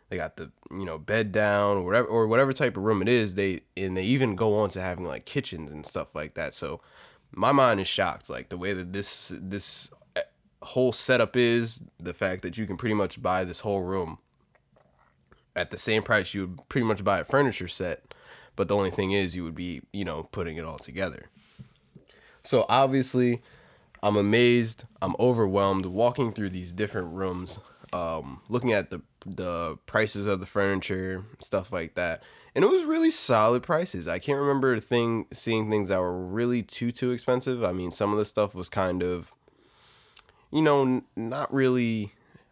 They 0.09 0.17
got 0.17 0.37
the 0.37 0.51
you 0.71 0.85
know 0.85 0.97
bed 0.97 1.31
down 1.31 1.77
or 1.77 1.83
whatever 1.83 2.07
or 2.07 2.27
whatever 2.27 2.51
type 2.51 2.75
of 2.77 2.83
room 2.83 3.01
it 3.01 3.07
is. 3.07 3.35
They 3.35 3.61
and 3.77 3.95
they 3.95 4.03
even 4.05 4.35
go 4.35 4.57
on 4.57 4.69
to 4.69 4.81
having 4.81 5.05
like 5.05 5.25
kitchens 5.25 5.71
and 5.71 5.85
stuff 5.85 6.15
like 6.15 6.33
that. 6.33 6.55
So 6.55 6.81
my 7.31 7.51
mind 7.51 7.79
is 7.79 7.87
shocked, 7.87 8.29
like 8.29 8.49
the 8.49 8.57
way 8.57 8.73
that 8.73 8.91
this 8.91 9.31
this 9.39 9.91
eh, 10.15 10.21
whole 10.63 10.91
setup 10.91 11.35
is. 11.35 11.83
The 11.99 12.13
fact 12.13 12.41
that 12.41 12.57
you 12.57 12.65
can 12.65 12.75
pretty 12.75 12.95
much 12.95 13.21
buy 13.21 13.43
this 13.43 13.59
whole 13.59 13.83
room 13.83 14.17
at 15.55 15.71
the 15.71 15.77
same 15.77 16.01
price 16.01 16.33
you 16.33 16.47
would 16.47 16.69
pretty 16.69 16.87
much 16.87 17.03
buy 17.03 17.19
a 17.19 17.23
furniture 17.23 17.67
set, 17.67 18.13
but 18.59 18.67
the 18.67 18.75
only 18.75 18.89
thing 18.89 19.11
is 19.11 19.37
you 19.37 19.45
would 19.45 19.55
be 19.55 19.81
you 19.93 20.03
know 20.03 20.23
putting 20.33 20.57
it 20.57 20.65
all 20.65 20.77
together. 20.77 21.29
So 22.43 22.65
obviously, 22.67 23.41
I'm 24.03 24.17
amazed. 24.17 24.83
I'm 25.01 25.15
overwhelmed 25.17 25.85
walking 25.85 26.33
through 26.33 26.49
these 26.49 26.73
different 26.73 27.13
rooms, 27.13 27.61
um, 27.93 28.41
looking 28.49 28.73
at 28.73 28.89
the 28.89 29.01
the 29.25 29.77
prices 29.85 30.27
of 30.27 30.41
the 30.41 30.45
furniture, 30.45 31.23
stuff 31.41 31.71
like 31.71 31.95
that. 31.95 32.21
And 32.53 32.65
it 32.65 32.69
was 32.69 32.83
really 32.83 33.11
solid 33.11 33.63
prices. 33.63 34.09
I 34.09 34.19
can't 34.19 34.39
remember 34.39 34.77
thing 34.79 35.27
seeing 35.31 35.69
things 35.69 35.87
that 35.87 36.01
were 36.01 36.21
really 36.21 36.61
too 36.61 36.91
too 36.91 37.11
expensive. 37.11 37.63
I 37.63 37.71
mean, 37.71 37.91
some 37.91 38.11
of 38.11 38.17
the 38.17 38.25
stuff 38.25 38.53
was 38.53 38.67
kind 38.67 39.01
of, 39.01 39.33
you 40.51 40.61
know, 40.61 41.01
not 41.15 41.53
really. 41.53 42.11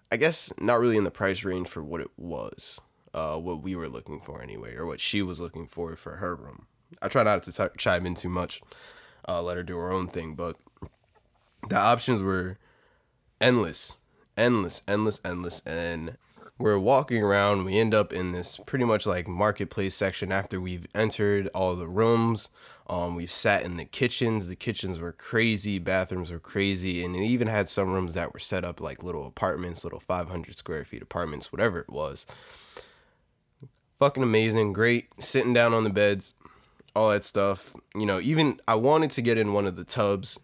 I 0.09 0.15
guess 0.15 0.53
not 0.57 0.79
really 0.79 0.95
in 0.95 1.03
the 1.03 1.11
price 1.11 1.43
range 1.43 1.67
for 1.67 1.83
what 1.83 1.99
it 1.99 2.11
was, 2.15 2.79
uh, 3.17 3.37
what 3.37 3.61
we 3.61 3.75
were 3.75 3.89
looking 3.89 4.19
for 4.19 4.41
anyway, 4.41 4.75
or 4.75 4.85
what 4.85 4.99
she 4.99 5.21
was 5.21 5.39
looking 5.39 5.67
for 5.67 5.95
for 5.95 6.17
her 6.17 6.35
room. 6.35 6.67
I 7.01 7.07
try 7.07 7.23
not 7.23 7.43
to 7.43 7.51
t- 7.51 7.75
chime 7.77 8.05
in 8.05 8.15
too 8.15 8.29
much 8.29 8.61
uh, 9.27 9.41
let 9.41 9.57
her 9.57 9.63
do 9.63 9.77
her 9.77 9.91
own 9.91 10.07
thing. 10.07 10.35
But 10.35 10.55
the 11.67 11.77
options 11.77 12.23
were 12.23 12.57
endless, 13.41 13.97
endless, 14.37 14.81
endless, 14.87 15.19
endless, 15.25 15.61
and 15.65 16.17
we're 16.57 16.79
walking 16.79 17.21
around. 17.21 17.65
We 17.65 17.77
end 17.77 17.93
up 17.93 18.13
in 18.13 18.31
this 18.31 18.57
pretty 18.65 18.85
much 18.85 19.05
like 19.05 19.27
marketplace 19.27 19.95
section 19.95 20.31
after 20.31 20.59
we've 20.59 20.87
entered 20.95 21.49
all 21.53 21.75
the 21.75 21.87
rooms. 21.87 22.49
Um, 22.89 23.15
we 23.15 23.27
sat 23.27 23.63
in 23.63 23.75
the 23.75 23.85
kitchens. 23.85 24.47
The 24.47 24.55
kitchens 24.55 24.97
were 24.97 25.11
crazy. 25.11 25.77
Bathrooms 25.77 26.31
were 26.31 26.39
crazy, 26.39 27.03
and 27.03 27.15
it 27.15 27.21
even 27.21 27.47
had 27.47 27.67
some 27.67 27.91
rooms 27.93 28.13
that 28.13 28.33
were 28.33 28.39
set 28.39 28.63
up 28.63 28.79
like 28.79 29.03
little 29.03 29.27
apartments, 29.27 29.83
little 29.83 29.99
500 29.99 30.55
square 30.55 30.85
feet 30.85 31.01
apartments, 31.01 31.51
whatever 31.51 31.79
it 31.79 31.89
was. 31.89 32.25
Fucking 33.99 34.23
amazing, 34.23 34.73
great. 34.73 35.07
Sitting 35.19 35.53
down 35.53 35.73
on 35.73 35.83
the 35.83 35.89
beds, 35.89 36.35
all 36.95 37.09
that 37.09 37.23
stuff. 37.23 37.73
You 37.95 38.05
know, 38.05 38.19
even 38.19 38.59
I 38.67 38.75
wanted 38.75 39.11
to 39.11 39.21
get 39.21 39.37
in 39.37 39.53
one 39.53 39.65
of 39.65 39.75
the 39.75 39.83
tubs. 39.83 40.39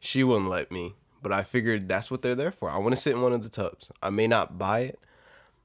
She 0.00 0.24
wouldn't 0.24 0.50
let 0.50 0.72
me, 0.72 0.94
but 1.22 1.32
I 1.32 1.42
figured 1.42 1.88
that's 1.88 2.10
what 2.10 2.22
they're 2.22 2.34
there 2.34 2.50
for. 2.50 2.68
I 2.68 2.78
want 2.78 2.94
to 2.94 3.00
sit 3.00 3.14
in 3.14 3.22
one 3.22 3.32
of 3.32 3.42
the 3.42 3.48
tubs. 3.48 3.90
I 4.02 4.10
may 4.10 4.26
not 4.26 4.58
buy 4.58 4.80
it, 4.80 4.98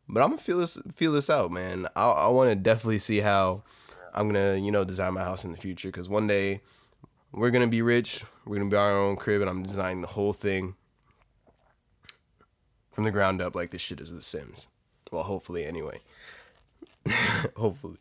but 0.07 0.21
I'm 0.21 0.29
gonna 0.29 0.41
feel 0.41 0.59
this 0.59 0.77
feel 0.93 1.11
this 1.11 1.29
out, 1.29 1.51
man. 1.51 1.87
I 1.95 2.09
I 2.09 2.27
want 2.29 2.49
to 2.49 2.55
definitely 2.55 2.99
see 2.99 3.19
how 3.19 3.63
I'm 4.13 4.27
gonna 4.27 4.55
you 4.55 4.71
know 4.71 4.83
design 4.83 5.15
my 5.15 5.23
house 5.23 5.43
in 5.43 5.51
the 5.51 5.57
future 5.57 5.87
because 5.87 6.09
one 6.09 6.27
day 6.27 6.61
we're 7.31 7.51
gonna 7.51 7.67
be 7.67 7.81
rich. 7.81 8.23
We're 8.45 8.57
gonna 8.57 8.69
be 8.69 8.77
our 8.77 8.97
own 8.97 9.15
crib, 9.15 9.41
and 9.41 9.49
I'm 9.49 9.63
designing 9.63 10.01
the 10.01 10.07
whole 10.07 10.33
thing 10.33 10.75
from 12.91 13.05
the 13.05 13.11
ground 13.11 13.41
up, 13.41 13.55
like 13.55 13.71
this 13.71 13.81
shit 13.81 13.99
is 13.99 14.13
The 14.13 14.21
Sims. 14.21 14.67
Well, 15.11 15.23
hopefully, 15.23 15.65
anyway. 15.65 16.01
hopefully, 17.55 17.97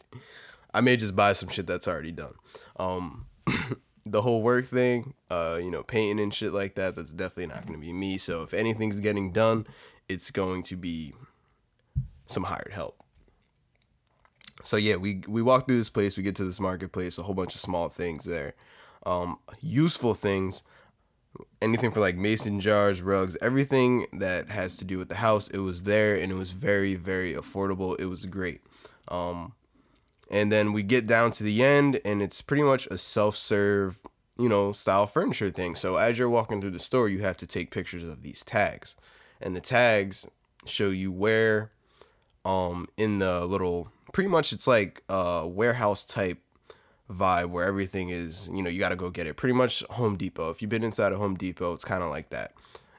I 0.73 0.81
may 0.81 0.97
just 0.97 1.17
buy 1.17 1.33
some 1.33 1.49
shit 1.49 1.67
that's 1.67 1.89
already 1.89 2.13
done. 2.13 2.35
Um, 2.77 3.27
the 4.07 4.23
whole 4.23 4.43
work 4.43 4.65
thing, 4.65 5.15
uh, 5.31 5.59
you 5.63 5.71
know, 5.71 5.83
painting 5.83 6.23
and 6.23 6.33
shit 6.33 6.53
like 6.53 6.75
that. 6.75 6.97
That's 6.97 7.13
definitely 7.13 7.55
not 7.55 7.67
gonna 7.67 7.79
be 7.79 7.93
me. 7.93 8.19
So 8.19 8.43
if 8.43 8.55
anything's 8.55 9.01
getting 9.01 9.33
done, 9.33 9.67
it's 10.09 10.31
going 10.31 10.63
to 10.65 10.77
be 10.77 11.15
some 12.27 12.45
hired 12.45 12.73
help. 12.73 12.97
So 14.63 14.77
yeah, 14.77 14.97
we 14.97 15.23
we 15.27 15.43
walk 15.43 15.67
through 15.67 15.79
this 15.79 15.91
place, 15.91 16.17
we 16.17 16.23
get 16.23 16.37
to 16.37 16.45
this 16.45 16.61
marketplace, 16.61 17.19
a 17.19 17.23
whole 17.23 17.35
bunch 17.35 17.55
of 17.55 17.61
small 17.61 17.89
things 17.89 18.25
there. 18.25 18.55
Um, 19.07 19.39
useful 19.61 20.13
things, 20.13 20.63
anything 21.63 21.91
for 21.91 22.01
like 22.01 22.17
mason 22.17 22.61
jars, 22.61 23.01
rugs, 23.03 23.37
everything 23.41 24.07
that 24.13 24.49
has 24.49 24.77
to 24.77 24.85
do 24.85 24.99
with 24.99 25.09
the 25.09 25.17
house, 25.17 25.49
it 25.49 25.59
was 25.59 25.85
there 25.85 26.15
and 26.15 26.31
it 26.31 26.35
was 26.35 26.51
very, 26.51 26.95
very 26.97 27.33
affordable. 27.33 27.99
It 27.99 28.07
was 28.07 28.27
great. 28.27 28.61
Um, 29.11 29.55
and 30.31 30.53
then 30.53 30.73
we 30.73 30.83
get 30.83 31.07
down 31.07 31.33
to 31.33 31.45
the 31.45 31.63
end 31.63 32.01
and 32.05 32.23
it's 32.23 32.41
pretty 32.41 32.63
much 32.63 32.87
a 32.87 32.99
self-serve, 32.99 34.01
you 34.39 34.49
know, 34.49 34.73
style 34.73 35.07
furniture 35.07 35.51
thing. 35.51 35.75
So 35.75 35.97
as 35.97 36.19
you're 36.19 36.31
walking 36.31 36.61
through 36.61 36.71
the 36.71 36.79
store, 36.79 37.09
you 37.09 37.19
have 37.21 37.37
to 37.39 37.47
take 37.47 37.71
pictures 37.71 38.07
of 38.07 38.23
these 38.23 38.45
tags. 38.45 38.95
And 39.41 39.57
the 39.57 39.61
tags 39.61 40.29
show 40.67 40.91
you 40.91 41.11
where 41.11 41.71
um 42.45 42.89
in 42.97 43.19
the 43.19 43.45
little 43.45 43.89
pretty 44.13 44.29
much 44.29 44.53
it's 44.53 44.67
like 44.67 45.03
a 45.09 45.47
warehouse 45.47 46.05
type 46.05 46.39
vibe 47.11 47.51
where 47.51 47.65
everything 47.67 48.09
is 48.09 48.49
you 48.53 48.63
know 48.63 48.71
you 48.71 48.79
got 48.79 48.91
to 48.91 48.97
go 48.97 49.11
get 49.11 49.27
it 49.27 49.37
pretty 49.37 49.53
much 49.53 49.85
home 49.91 50.17
depot 50.17 50.51
if 50.51 50.63
you've 50.63 50.71
been 50.71 50.85
inside 50.85 51.13
a 51.13 51.17
home 51.17 51.35
depot 51.35 51.73
it's 51.75 51.85
kind 51.85 52.03
of 52.03 52.09
like 52.09 52.31
that 52.31 52.55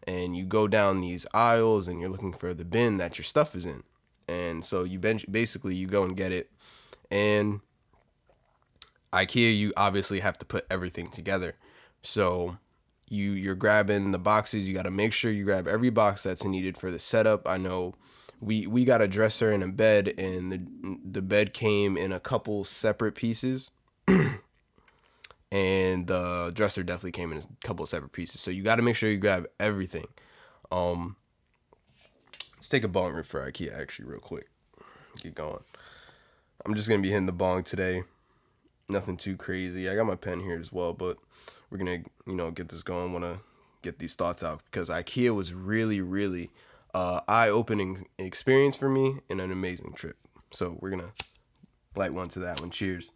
and 0.06 0.36
you 0.36 0.46
go 0.46 0.68
down 0.68 1.02
these 1.02 1.26
aisles 1.34 1.88
and 1.88 2.00
you're 2.00 2.10
looking 2.10 2.34
for 2.34 2.54
the 2.54 2.66
bin 2.66 2.98
that 2.98 3.18
your 3.18 3.24
stuff 3.24 3.56
is 3.56 3.66
in 3.66 3.84
and 4.32 4.64
so 4.64 4.84
you 4.84 4.98
bench 4.98 5.26
basically 5.30 5.76
you 5.76 5.88
go 5.88 6.04
and 6.04 6.16
get 6.16 6.32
it. 6.32 6.52
And 7.10 7.60
ikea 9.12 9.56
you 9.56 9.74
obviously 9.76 10.22
have 10.22 10.38
to 10.40 10.46
put 10.46 10.66
everything 10.72 11.08
together. 11.08 11.56
So 12.02 12.58
you 13.10 13.32
you're 13.32 13.56
grabbing 13.56 14.12
the 14.12 14.20
boxes 14.20 14.68
you 14.68 14.74
got 14.74 14.86
to 14.86 14.92
make 14.92 15.12
sure 15.12 15.32
you 15.32 15.44
grab 15.44 15.68
every 15.68 15.90
box 15.90 16.24
that's 16.24 16.46
needed 16.46 16.78
for 16.78 16.90
the 16.90 17.00
setup. 17.00 17.48
I 17.48 17.58
know 17.58 17.96
we 18.40 18.66
we 18.68 18.86
got 18.86 19.02
a 19.02 19.08
dresser 19.08 19.52
and 19.52 19.64
a 19.64 19.68
bed 19.68 20.14
and 20.18 20.52
the 20.52 21.00
the 21.04 21.22
bed 21.22 21.54
came 21.54 21.98
in 21.98 22.12
a 22.12 22.20
couple 22.20 22.64
separate 22.64 23.16
pieces. 23.16 23.72
And 25.54 26.08
the 26.08 26.54
dresser 26.56 26.82
definitely 26.82 27.12
came 27.12 27.34
in 27.34 27.40
a 27.40 27.68
couple 27.68 27.86
separate 27.86 28.14
pieces. 28.14 28.40
So 28.40 28.52
you 28.52 28.64
got 28.64 28.78
to 28.78 28.82
make 28.82 28.96
sure 28.96 29.10
you 29.10 29.18
grab 29.18 29.48
everything. 29.60 30.06
Um 30.72 31.18
let's 32.62 32.70
take 32.70 32.84
a 32.84 32.88
bong 32.88 33.14
rip 33.14 33.26
for 33.26 33.42
ikea 33.52 33.78
actually 33.78 34.08
real 34.08 34.20
quick 34.20 34.48
get 35.22 35.36
going 35.36 35.64
i'm 36.66 36.76
just 36.76 36.88
gonna 36.88 37.02
be 37.02 37.10
hitting 37.10 37.26
the 37.26 37.32
bong 37.32 37.64
today 37.64 38.04
nothing 38.88 39.18
too 39.18 39.36
crazy 39.36 39.90
i 39.90 39.96
got 39.96 40.06
my 40.06 40.16
pen 40.16 40.40
here 40.40 40.58
as 40.58 40.72
well 40.72 40.94
but 40.94 41.18
we're 41.70 41.78
gonna 41.78 42.00
you 42.26 42.36
know 42.36 42.52
get 42.52 42.70
this 42.70 42.84
going 42.84 43.12
want 43.12 43.26
to 43.26 43.42
get 43.82 43.98
these 43.98 44.16
thoughts 44.16 44.44
out 44.44 44.62
because 44.66 44.90
ikea 44.90 45.36
was 45.36 45.54
really 45.54 46.00
really 46.00 46.52
uh, 46.94 47.22
eye-opening 47.28 48.08
experience 48.18 48.76
for 48.76 48.90
me 48.90 49.20
and 49.30 49.40
an 49.40 49.52
amazing 49.52 49.94
trip. 49.94 50.18
So 50.52 50.78
we're 50.80 50.90
gonna 50.90 51.14
light 51.96 52.14
one 52.14 52.28
to 52.30 52.40
that 52.40 52.60
one. 52.60 52.70
Cheers. 52.70 53.12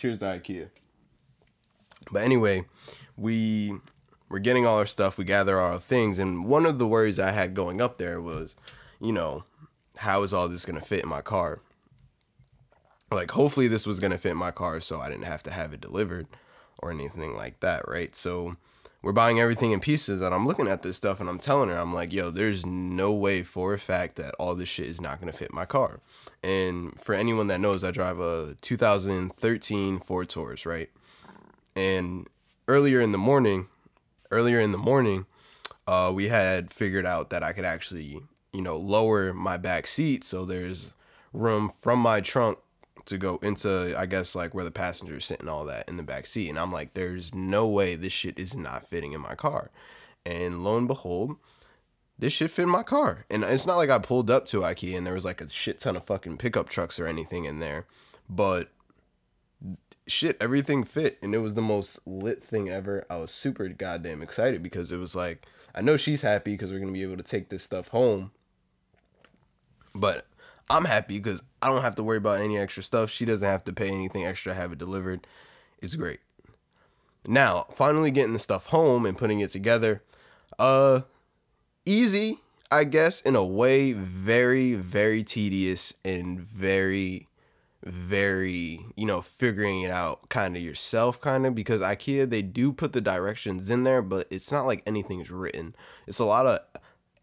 Cheers 0.00 0.16
to 0.20 0.24
IKEA. 0.24 0.70
But 2.10 2.22
anyway, 2.22 2.64
we 3.18 3.74
we're 4.30 4.38
getting 4.38 4.64
all 4.64 4.78
our 4.78 4.86
stuff, 4.86 5.18
we 5.18 5.24
gather 5.26 5.58
our 5.58 5.78
things, 5.78 6.18
and 6.18 6.46
one 6.46 6.64
of 6.64 6.78
the 6.78 6.86
worries 6.86 7.20
I 7.20 7.32
had 7.32 7.52
going 7.52 7.82
up 7.82 7.98
there 7.98 8.18
was, 8.18 8.56
you 8.98 9.12
know, 9.12 9.44
how 9.98 10.22
is 10.22 10.32
all 10.32 10.48
this 10.48 10.64
gonna 10.64 10.80
fit 10.80 11.02
in 11.02 11.08
my 11.10 11.20
car? 11.20 11.60
Like, 13.12 13.32
hopefully, 13.32 13.68
this 13.68 13.86
was 13.86 14.00
gonna 14.00 14.16
fit 14.16 14.30
in 14.30 14.38
my 14.38 14.50
car, 14.50 14.80
so 14.80 15.00
I 15.00 15.10
didn't 15.10 15.24
have 15.24 15.42
to 15.42 15.50
have 15.50 15.74
it 15.74 15.82
delivered 15.82 16.26
or 16.78 16.90
anything 16.90 17.36
like 17.36 17.60
that, 17.60 17.86
right? 17.86 18.16
So 18.16 18.56
we're 19.02 19.12
buying 19.12 19.40
everything 19.40 19.72
in 19.72 19.80
pieces, 19.80 20.20
and 20.20 20.34
I'm 20.34 20.46
looking 20.46 20.68
at 20.68 20.82
this 20.82 20.96
stuff, 20.96 21.20
and 21.20 21.28
I'm 21.28 21.38
telling 21.38 21.70
her, 21.70 21.76
I'm 21.76 21.94
like, 21.94 22.12
yo, 22.12 22.30
there's 22.30 22.66
no 22.66 23.12
way 23.12 23.42
for 23.42 23.72
a 23.72 23.78
fact 23.78 24.16
that 24.16 24.34
all 24.38 24.54
this 24.54 24.68
shit 24.68 24.86
is 24.86 25.00
not 25.00 25.20
gonna 25.20 25.32
fit 25.32 25.52
my 25.52 25.64
car. 25.64 26.00
And 26.42 26.98
for 27.00 27.14
anyone 27.14 27.46
that 27.46 27.60
knows, 27.60 27.82
I 27.82 27.90
drive 27.90 28.20
a 28.20 28.56
2013 28.60 30.00
Ford 30.00 30.28
Taurus, 30.28 30.66
right? 30.66 30.90
And 31.74 32.28
earlier 32.68 33.00
in 33.00 33.12
the 33.12 33.18
morning, 33.18 33.68
earlier 34.30 34.60
in 34.60 34.72
the 34.72 34.78
morning, 34.78 35.26
uh, 35.86 36.12
we 36.14 36.28
had 36.28 36.70
figured 36.70 37.06
out 37.06 37.30
that 37.30 37.42
I 37.42 37.52
could 37.52 37.64
actually, 37.64 38.20
you 38.52 38.62
know, 38.62 38.76
lower 38.76 39.32
my 39.32 39.56
back 39.56 39.86
seat 39.86 40.24
so 40.24 40.44
there's 40.44 40.92
room 41.32 41.70
from 41.70 41.98
my 42.00 42.20
trunk 42.20 42.58
to 43.06 43.18
go 43.18 43.38
into, 43.42 43.94
I 43.98 44.06
guess, 44.06 44.34
like 44.34 44.54
where 44.54 44.64
the 44.64 44.70
passenger 44.70 45.16
is 45.16 45.24
sitting, 45.24 45.48
all 45.48 45.64
that 45.66 45.88
in 45.88 45.96
the 45.96 46.02
back 46.02 46.26
seat. 46.26 46.48
And 46.48 46.58
I'm 46.58 46.72
like, 46.72 46.94
there's 46.94 47.34
no 47.34 47.66
way 47.66 47.94
this 47.94 48.12
shit 48.12 48.38
is 48.38 48.54
not 48.54 48.84
fitting 48.84 49.12
in 49.12 49.20
my 49.20 49.34
car. 49.34 49.70
And 50.26 50.62
lo 50.62 50.76
and 50.76 50.88
behold, 50.88 51.36
this 52.18 52.32
shit 52.32 52.50
fit 52.50 52.62
in 52.62 52.68
my 52.68 52.82
car. 52.82 53.24
And 53.30 53.42
it's 53.44 53.66
not 53.66 53.76
like 53.76 53.90
I 53.90 53.98
pulled 53.98 54.30
up 54.30 54.46
to 54.46 54.60
IKEA 54.60 54.96
and 54.96 55.06
there 55.06 55.14
was 55.14 55.24
like 55.24 55.40
a 55.40 55.48
shit 55.48 55.78
ton 55.78 55.96
of 55.96 56.04
fucking 56.04 56.36
pickup 56.36 56.68
trucks 56.68 57.00
or 57.00 57.06
anything 57.06 57.46
in 57.46 57.58
there. 57.58 57.86
But 58.28 58.70
shit, 60.06 60.36
everything 60.40 60.84
fit, 60.84 61.18
and 61.22 61.34
it 61.34 61.38
was 61.38 61.54
the 61.54 61.62
most 61.62 61.98
lit 62.06 62.42
thing 62.42 62.68
ever. 62.68 63.06
I 63.08 63.16
was 63.16 63.30
super 63.30 63.68
goddamn 63.68 64.22
excited 64.22 64.62
because 64.62 64.92
it 64.92 64.98
was 64.98 65.14
like 65.14 65.46
I 65.74 65.82
know 65.82 65.96
she's 65.96 66.22
happy 66.22 66.52
because 66.52 66.70
we're 66.70 66.80
gonna 66.80 66.92
be 66.92 67.02
able 67.02 67.16
to 67.16 67.22
take 67.22 67.48
this 67.48 67.62
stuff 67.62 67.88
home, 67.88 68.32
but 69.94 70.26
I'm 70.70 70.84
happy 70.84 71.18
because 71.18 71.42
I 71.60 71.68
don't 71.68 71.82
have 71.82 71.96
to 71.96 72.02
worry 72.02 72.16
about 72.16 72.40
any 72.40 72.56
extra 72.56 72.82
stuff. 72.82 73.10
She 73.10 73.24
doesn't 73.24 73.46
have 73.46 73.64
to 73.64 73.72
pay 73.72 73.88
anything 73.88 74.24
extra 74.24 74.54
have 74.54 74.72
it 74.72 74.78
delivered. 74.78 75.26
It's 75.82 75.96
great. 75.96 76.20
Now, 77.26 77.66
finally 77.72 78.10
getting 78.10 78.32
the 78.32 78.38
stuff 78.38 78.66
home 78.66 79.04
and 79.04 79.18
putting 79.18 79.40
it 79.40 79.50
together, 79.50 80.02
uh, 80.58 81.00
easy, 81.84 82.36
I 82.70 82.84
guess, 82.84 83.20
in 83.20 83.36
a 83.36 83.44
way, 83.44 83.92
very, 83.92 84.74
very 84.74 85.22
tedious 85.22 85.92
and 86.04 86.40
very 86.40 87.26
very, 87.84 88.84
you 88.96 89.06
know, 89.06 89.22
figuring 89.22 89.82
it 89.82 89.90
out 89.90 90.28
kind 90.28 90.56
of 90.56 90.62
yourself, 90.62 91.20
kind 91.20 91.46
of, 91.46 91.54
because 91.54 91.80
IKEA, 91.80 92.28
they 92.28 92.42
do 92.42 92.72
put 92.72 92.92
the 92.92 93.00
directions 93.00 93.70
in 93.70 93.84
there, 93.84 94.02
but 94.02 94.26
it's 94.30 94.52
not 94.52 94.66
like 94.66 94.82
anything 94.86 95.20
is 95.20 95.30
written. 95.30 95.74
It's 96.06 96.18
a 96.18 96.24
lot 96.24 96.46
of 96.46 96.58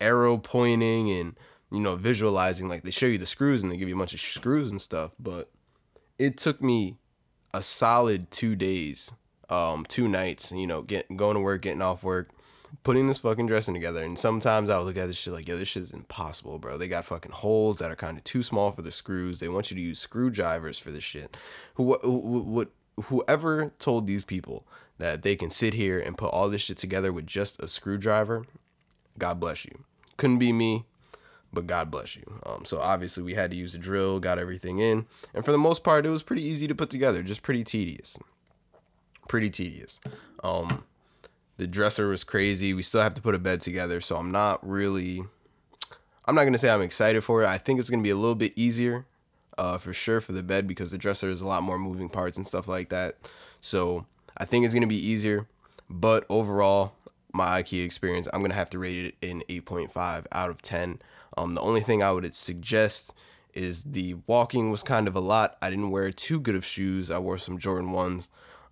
arrow 0.01 0.37
pointing 0.37 1.11
and, 1.11 1.37
you 1.71 1.79
know, 1.79 1.95
visualizing. 1.95 2.69
Like 2.69 2.83
they 2.83 2.91
show 2.91 3.05
you 3.05 3.17
the 3.17 3.25
screws 3.25 3.63
and 3.63 3.71
they 3.71 3.77
give 3.77 3.89
you 3.89 3.95
a 3.95 3.99
bunch 3.99 4.13
of 4.13 4.19
screws 4.19 4.71
and 4.71 4.81
stuff, 4.81 5.11
but 5.19 5.49
it 6.17 6.37
took 6.37 6.61
me 6.61 6.97
a 7.53 7.61
solid 7.61 8.31
two 8.31 8.55
days, 8.55 9.11
um, 9.49 9.85
two 9.87 10.07
nights, 10.07 10.51
you 10.51 10.67
know, 10.67 10.81
getting 10.81 11.17
going 11.17 11.35
to 11.35 11.41
work, 11.41 11.61
getting 11.61 11.81
off 11.81 12.03
work, 12.03 12.29
putting 12.83 13.07
this 13.07 13.19
fucking 13.19 13.47
dressing 13.47 13.73
together. 13.73 14.03
And 14.03 14.17
sometimes 14.17 14.69
I 14.69 14.77
would 14.77 14.85
look 14.85 14.97
at 14.97 15.07
this 15.07 15.17
shit 15.17 15.33
like, 15.33 15.47
yo, 15.47 15.57
this 15.57 15.67
shit 15.67 15.83
is 15.83 15.91
impossible, 15.91 16.59
bro. 16.59 16.77
They 16.77 16.87
got 16.87 17.05
fucking 17.05 17.31
holes 17.31 17.77
that 17.77 17.91
are 17.91 17.95
kind 17.95 18.17
of 18.17 18.23
too 18.23 18.43
small 18.43 18.71
for 18.71 18.81
the 18.81 18.91
screws. 18.91 19.39
They 19.39 19.49
want 19.49 19.71
you 19.71 19.77
to 19.77 19.83
use 19.83 19.99
screwdrivers 19.99 20.79
for 20.79 20.91
this 20.91 21.03
shit. 21.03 21.35
Who, 21.75 21.97
who, 22.01 22.43
who, 22.43 23.03
whoever 23.03 23.71
told 23.79 24.07
these 24.07 24.23
people 24.23 24.67
that 24.97 25.21
they 25.21 25.35
can 25.35 25.49
sit 25.49 25.75
here 25.75 25.99
and 25.99 26.17
put 26.17 26.33
all 26.33 26.49
this 26.49 26.61
shit 26.61 26.77
together 26.77 27.13
with 27.13 27.27
just 27.27 27.61
a 27.61 27.67
screwdriver, 27.67 28.45
God 29.17 29.39
bless 29.39 29.65
you. 29.65 29.83
Couldn't 30.17 30.39
be 30.39 30.51
me. 30.51 30.85
But 31.53 31.67
God 31.67 31.89
bless 31.89 32.15
you. 32.15 32.39
Um, 32.45 32.65
so 32.65 32.79
obviously 32.79 33.23
we 33.23 33.33
had 33.33 33.51
to 33.51 33.57
use 33.57 33.75
a 33.75 33.79
drill, 33.79 34.19
got 34.19 34.39
everything 34.39 34.79
in, 34.79 35.05
and 35.33 35.43
for 35.45 35.51
the 35.51 35.57
most 35.57 35.83
part, 35.83 36.05
it 36.05 36.09
was 36.09 36.23
pretty 36.23 36.43
easy 36.43 36.67
to 36.67 36.75
put 36.75 36.89
together, 36.89 37.23
just 37.23 37.41
pretty 37.41 37.63
tedious, 37.63 38.17
pretty 39.27 39.49
tedious. 39.49 39.99
Um, 40.43 40.83
the 41.57 41.67
dresser 41.67 42.07
was 42.07 42.23
crazy. 42.23 42.73
We 42.73 42.83
still 42.83 43.01
have 43.01 43.15
to 43.15 43.21
put 43.21 43.35
a 43.35 43.39
bed 43.39 43.61
together, 43.61 44.01
so 44.01 44.17
I'm 44.17 44.31
not 44.31 44.65
really. 44.67 45.23
I'm 46.25 46.35
not 46.35 46.43
gonna 46.43 46.57
say 46.57 46.69
I'm 46.69 46.81
excited 46.81 47.23
for 47.23 47.43
it. 47.43 47.47
I 47.47 47.57
think 47.57 47.79
it's 47.79 47.89
gonna 47.89 48.03
be 48.03 48.09
a 48.09 48.15
little 48.15 48.35
bit 48.35 48.53
easier, 48.55 49.05
uh, 49.57 49.77
for 49.77 49.93
sure 49.93 50.21
for 50.21 50.33
the 50.33 50.43
bed 50.43 50.67
because 50.67 50.91
the 50.91 50.97
dresser 50.97 51.29
is 51.29 51.41
a 51.41 51.47
lot 51.47 51.63
more 51.63 51.79
moving 51.79 52.09
parts 52.09 52.37
and 52.37 52.45
stuff 52.45 52.67
like 52.67 52.89
that. 52.89 53.15
So 53.59 54.05
I 54.37 54.45
think 54.45 54.65
it's 54.65 54.73
gonna 54.73 54.87
be 54.87 55.03
easier. 55.03 55.47
But 55.89 56.25
overall, 56.29 56.93
my 57.33 57.61
IKEA 57.61 57.85
experience, 57.85 58.27
I'm 58.33 58.41
gonna 58.41 58.53
have 58.53 58.69
to 58.71 58.79
rate 58.79 59.15
it 59.21 59.27
an 59.27 59.41
8.5 59.49 60.27
out 60.31 60.49
of 60.49 60.61
10. 60.61 60.99
Um, 61.37 61.55
the 61.55 61.61
only 61.61 61.81
thing 61.81 62.01
I 62.01 62.11
would 62.11 62.33
suggest 62.35 63.13
is 63.53 63.83
the 63.83 64.15
walking 64.25 64.71
was 64.71 64.83
kind 64.83 65.07
of 65.07 65.15
a 65.15 65.19
lot. 65.19 65.57
I 65.61 65.69
didn't 65.69 65.91
wear 65.91 66.11
too 66.11 66.39
good 66.39 66.55
of 66.55 66.65
shoes. 66.65 67.09
I 67.09 67.19
wore 67.19 67.37
some 67.37 67.57
Jordan 67.57 67.91
ones. 67.91 68.27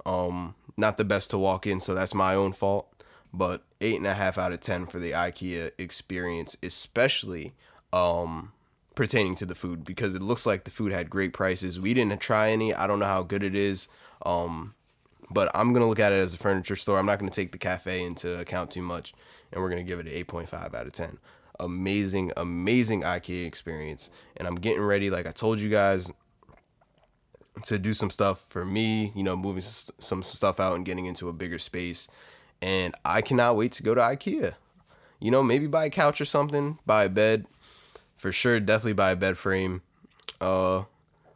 Um, 0.05 0.55
not 0.75 0.97
the 0.97 1.05
best 1.05 1.29
to 1.29 1.37
walk 1.37 1.65
in, 1.65 1.79
so 1.79 1.93
that's 1.93 2.13
my 2.13 2.35
own 2.35 2.51
fault. 2.51 2.91
But 3.33 3.63
eight 3.81 3.97
and 3.97 4.07
a 4.07 4.13
half 4.13 4.37
out 4.37 4.51
of 4.51 4.61
ten 4.61 4.85
for 4.85 4.99
the 4.99 5.11
IKEA 5.11 5.71
experience, 5.77 6.57
especially 6.63 7.53
um, 7.93 8.51
pertaining 8.95 9.35
to 9.35 9.45
the 9.45 9.55
food, 9.55 9.83
because 9.83 10.15
it 10.15 10.21
looks 10.21 10.45
like 10.45 10.63
the 10.63 10.71
food 10.71 10.91
had 10.91 11.09
great 11.09 11.33
prices. 11.33 11.79
We 11.79 11.93
didn't 11.93 12.19
try 12.19 12.51
any. 12.51 12.73
I 12.73 12.87
don't 12.87 12.99
know 12.99 13.05
how 13.05 13.23
good 13.23 13.43
it 13.43 13.55
is. 13.55 13.87
Um, 14.25 14.73
but 15.29 15.49
I'm 15.55 15.73
gonna 15.73 15.87
look 15.87 15.99
at 15.99 16.13
it 16.13 16.19
as 16.19 16.33
a 16.33 16.37
furniture 16.37 16.75
store. 16.75 16.99
I'm 16.99 17.05
not 17.05 17.19
gonna 17.19 17.31
take 17.31 17.51
the 17.51 17.57
cafe 17.57 18.03
into 18.03 18.39
account 18.39 18.71
too 18.71 18.81
much, 18.81 19.13
and 19.51 19.61
we're 19.61 19.69
gonna 19.69 19.83
give 19.83 19.99
it 19.99 20.07
an 20.07 20.13
8.5 20.13 20.73
out 20.75 20.87
of 20.87 20.93
10. 20.93 21.17
Amazing, 21.59 22.31
amazing 22.37 23.03
IKEA 23.03 23.45
experience, 23.45 24.09
and 24.37 24.47
I'm 24.47 24.55
getting 24.55 24.83
ready. 24.83 25.09
Like 25.09 25.27
I 25.27 25.31
told 25.31 25.59
you 25.59 25.69
guys, 25.69 26.11
to 27.63 27.79
do 27.79 27.93
some 27.93 28.09
stuff 28.09 28.41
for 28.41 28.65
me. 28.65 29.11
You 29.15 29.23
know, 29.23 29.35
moving 29.35 29.61
some 29.61 30.23
stuff 30.23 30.59
out 30.59 30.75
and 30.75 30.85
getting 30.85 31.05
into 31.05 31.29
a 31.29 31.33
bigger 31.33 31.59
space, 31.59 32.07
and 32.61 32.93
I 33.03 33.21
cannot 33.21 33.57
wait 33.57 33.71
to 33.73 33.83
go 33.83 33.95
to 33.95 34.01
IKEA. 34.01 34.53
You 35.19 35.31
know, 35.31 35.41
maybe 35.41 35.67
buy 35.67 35.85
a 35.85 35.89
couch 35.89 36.19
or 36.19 36.25
something, 36.25 36.77
buy 36.85 37.05
a 37.05 37.09
bed, 37.09 37.45
for 38.17 38.31
sure. 38.31 38.59
Definitely 38.59 38.93
buy 38.93 39.11
a 39.11 39.15
bed 39.15 39.37
frame. 39.37 39.81
Uh, 40.41 40.83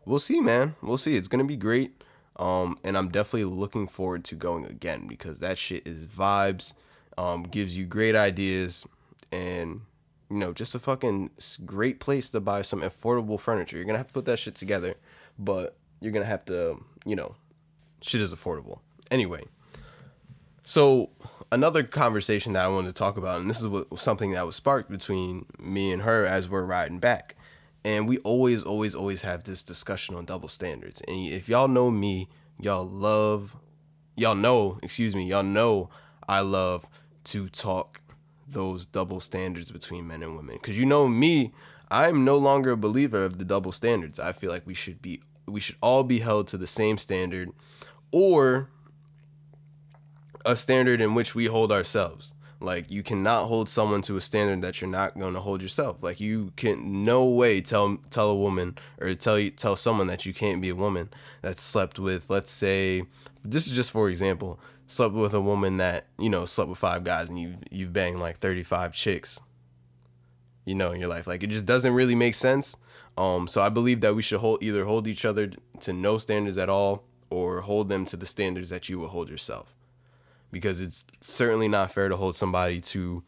we'll 0.05 0.19
see, 0.19 0.41
man. 0.41 0.75
We'll 0.81 0.97
see. 0.97 1.15
It's 1.15 1.27
gonna 1.27 1.45
be 1.45 1.57
great. 1.57 1.93
Um, 2.35 2.77
and 2.85 2.97
I'm 2.97 3.09
definitely 3.09 3.45
looking 3.45 3.87
forward 3.87 4.23
to 4.25 4.35
going 4.35 4.65
again 4.65 5.07
because 5.07 5.39
that 5.39 5.57
shit 5.57 5.85
is 5.85 6.05
vibes, 6.05 6.73
um, 7.17 7.43
gives 7.43 7.77
you 7.77 7.85
great 7.85 8.15
ideas, 8.15 8.85
and 9.31 9.81
you 10.29 10.37
know, 10.37 10.53
just 10.53 10.75
a 10.75 10.79
fucking 10.79 11.31
great 11.65 11.99
place 11.99 12.29
to 12.31 12.39
buy 12.39 12.61
some 12.61 12.81
affordable 12.81 13.39
furniture. 13.39 13.77
You're 13.77 13.85
gonna 13.85 13.97
have 13.97 14.07
to 14.07 14.13
put 14.13 14.25
that 14.25 14.39
shit 14.39 14.55
together, 14.55 14.95
but 15.37 15.75
you're 16.01 16.11
gonna 16.11 16.25
have 16.25 16.45
to, 16.45 16.83
you 17.05 17.15
know, 17.15 17.35
shit 18.01 18.21
is 18.21 18.33
affordable. 18.33 18.79
Anyway, 19.11 19.43
so 20.65 21.09
another 21.51 21.83
conversation 21.83 22.53
that 22.53 22.65
I 22.65 22.67
wanted 22.67 22.87
to 22.87 22.93
talk 22.93 23.17
about, 23.17 23.41
and 23.41 23.49
this 23.49 23.59
is 23.59 23.67
what 23.67 23.99
something 23.99 24.31
that 24.31 24.45
was 24.45 24.55
sparked 24.55 24.91
between 24.91 25.45
me 25.59 25.91
and 25.91 26.03
her 26.03 26.25
as 26.25 26.49
we're 26.49 26.63
riding 26.63 26.99
back 26.99 27.35
and 27.83 28.07
we 28.07 28.17
always 28.19 28.63
always 28.63 28.93
always 28.93 29.21
have 29.21 29.43
this 29.43 29.63
discussion 29.63 30.15
on 30.15 30.25
double 30.25 30.47
standards 30.47 31.01
and 31.07 31.17
if 31.31 31.47
y'all 31.47 31.67
know 31.67 31.89
me 31.89 32.27
y'all 32.59 32.85
love 32.85 33.55
y'all 34.15 34.35
know 34.35 34.77
excuse 34.83 35.15
me 35.15 35.27
y'all 35.27 35.43
know 35.43 35.89
i 36.27 36.39
love 36.39 36.87
to 37.23 37.47
talk 37.49 38.01
those 38.53 38.85
double 38.85 39.19
standards 39.19 39.71
between 39.71 40.07
men 40.07 40.23
and 40.23 40.35
women. 40.35 40.55
Because 40.55 40.79
you 40.79 40.85
know 40.85 41.07
me 41.07 41.51
i'm 41.91 42.23
no 42.23 42.37
longer 42.37 42.71
a 42.71 42.77
believer 42.77 43.25
of 43.25 43.39
the 43.39 43.45
double 43.45 43.71
standards. 43.71 44.19
I 44.19 44.31
feel 44.31 44.51
like 44.51 44.65
we 44.65 44.73
should 44.73 45.01
be 45.01 45.21
we 45.47 45.59
should 45.59 45.77
all 45.81 46.03
be 46.03 46.19
held 46.19 46.47
to 46.49 46.57
the 46.57 46.67
same 46.67 46.97
standard 46.97 47.49
or 48.11 48.69
a 50.45 50.55
standard 50.55 51.01
in 51.01 51.15
which 51.15 51.35
we 51.35 51.45
hold 51.45 51.71
ourselves. 51.71 52.33
Like 52.61 52.91
you 52.91 53.03
cannot 53.03 53.45
hold 53.45 53.69
someone 53.69 54.01
to 54.03 54.17
a 54.17 54.21
standard 54.21 54.61
that 54.61 54.81
you're 54.81 54.89
not 54.89 55.17
going 55.17 55.33
to 55.33 55.39
hold 55.39 55.61
yourself. 55.61 56.03
Like 56.03 56.19
you 56.19 56.51
can 56.57 57.05
no 57.05 57.25
way 57.25 57.61
tell 57.61 57.97
tell 58.09 58.29
a 58.29 58.35
woman 58.35 58.77
or 58.99 59.13
tell 59.15 59.39
you 59.39 59.49
tell 59.49 59.75
someone 59.75 60.07
that 60.07 60.25
you 60.25 60.33
can't 60.33 60.61
be 60.61 60.69
a 60.69 60.75
woman 60.75 61.09
that 61.41 61.57
slept 61.57 61.99
with 61.99 62.29
let's 62.29 62.51
say 62.51 63.03
this 63.43 63.67
is 63.67 63.75
just 63.75 63.91
for 63.91 64.09
example, 64.09 64.59
slept 64.89 65.13
with 65.13 65.33
a 65.33 65.41
woman 65.41 65.77
that, 65.77 66.07
you 66.17 66.29
know, 66.29 66.45
slept 66.45 66.69
with 66.69 66.79
five 66.79 67.03
guys 67.03 67.29
and 67.29 67.39
you 67.39 67.55
you've 67.71 67.93
banged 67.93 68.19
like 68.19 68.37
35 68.37 68.93
chicks. 68.93 69.39
You 70.65 70.75
know, 70.75 70.91
in 70.91 70.99
your 70.99 71.09
life. 71.09 71.25
Like 71.25 71.41
it 71.41 71.49
just 71.49 71.65
doesn't 71.65 71.93
really 71.93 72.15
make 72.15 72.35
sense. 72.35 72.75
Um 73.17 73.47
so 73.47 73.61
I 73.61 73.69
believe 73.69 74.01
that 74.01 74.15
we 74.15 74.21
should 74.21 74.39
hold 74.39 74.63
either 74.63 74.85
hold 74.85 75.07
each 75.07 75.25
other 75.25 75.51
to 75.81 75.93
no 75.93 76.17
standards 76.17 76.57
at 76.57 76.69
all 76.69 77.03
or 77.29 77.61
hold 77.61 77.89
them 77.89 78.05
to 78.05 78.17
the 78.17 78.25
standards 78.25 78.69
that 78.69 78.89
you 78.89 78.97
will 78.99 79.07
hold 79.09 79.29
yourself 79.29 79.75
because 80.51 80.81
it's 80.81 81.05
certainly 81.21 81.67
not 81.67 81.91
fair 81.91 82.09
to 82.09 82.17
hold 82.17 82.35
somebody 82.35 82.79
to 82.81 83.23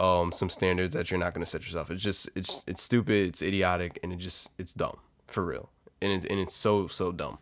um, 0.00 0.32
some 0.32 0.48
standards 0.48 0.94
that 0.94 1.10
you're 1.10 1.20
not 1.20 1.34
going 1.34 1.42
to 1.42 1.50
set 1.50 1.62
yourself. 1.62 1.90
It's 1.90 2.02
just 2.02 2.30
it's 2.36 2.64
it's 2.66 2.82
stupid, 2.82 3.28
it's 3.28 3.42
idiotic, 3.42 3.98
and 4.02 4.12
it 4.12 4.16
just 4.16 4.52
it's 4.58 4.72
dumb 4.72 4.98
for 5.26 5.44
real, 5.44 5.70
and 6.00 6.12
it's 6.12 6.26
and 6.26 6.38
it's 6.40 6.54
so 6.54 6.86
so 6.86 7.12
dumb, 7.12 7.38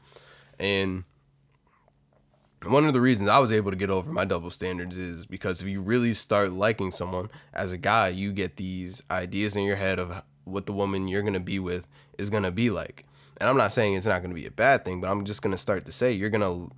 and 0.58 1.04
one 2.64 2.86
of 2.86 2.92
the 2.92 3.00
reasons 3.00 3.28
I 3.28 3.38
was 3.38 3.52
able 3.52 3.70
to 3.70 3.76
get 3.76 3.90
over 3.90 4.12
my 4.12 4.24
double 4.24 4.50
standards 4.50 4.96
is 4.96 5.26
because 5.26 5.62
if 5.62 5.68
you 5.68 5.80
really 5.80 6.14
start 6.14 6.50
liking 6.50 6.90
someone 6.90 7.28
as 7.52 7.72
a 7.72 7.76
guy, 7.76 8.08
you 8.08 8.32
get 8.32 8.56
these 8.56 9.02
ideas 9.10 9.56
in 9.56 9.64
your 9.64 9.76
head 9.76 9.98
of 9.98 10.22
what 10.44 10.66
the 10.66 10.72
woman 10.72 11.08
you're 11.08 11.22
gonna 11.22 11.40
be 11.40 11.58
with 11.58 11.86
is 12.18 12.30
gonna 12.30 12.50
be 12.50 12.70
like. 12.70 13.04
And 13.38 13.48
I'm 13.50 13.56
not 13.56 13.72
saying 13.72 13.94
it's 13.94 14.06
not 14.06 14.22
gonna 14.22 14.34
be 14.34 14.46
a 14.46 14.50
bad 14.50 14.84
thing, 14.84 15.00
but 15.00 15.10
I'm 15.10 15.24
just 15.24 15.42
gonna 15.42 15.58
start 15.58 15.84
to 15.86 15.92
say 15.92 16.12
you're 16.12 16.30
gonna 16.30 16.68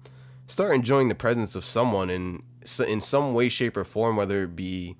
start 0.47 0.75
enjoying 0.75 1.09
the 1.09 1.15
presence 1.15 1.55
of 1.55 1.65
someone 1.65 2.11
in 2.11 2.43
in 2.87 3.01
some 3.01 3.33
way, 3.33 3.49
shape, 3.49 3.77
or 3.77 3.85
form, 3.85 4.17
whether 4.17 4.45
it 4.45 4.57
be 4.57 4.97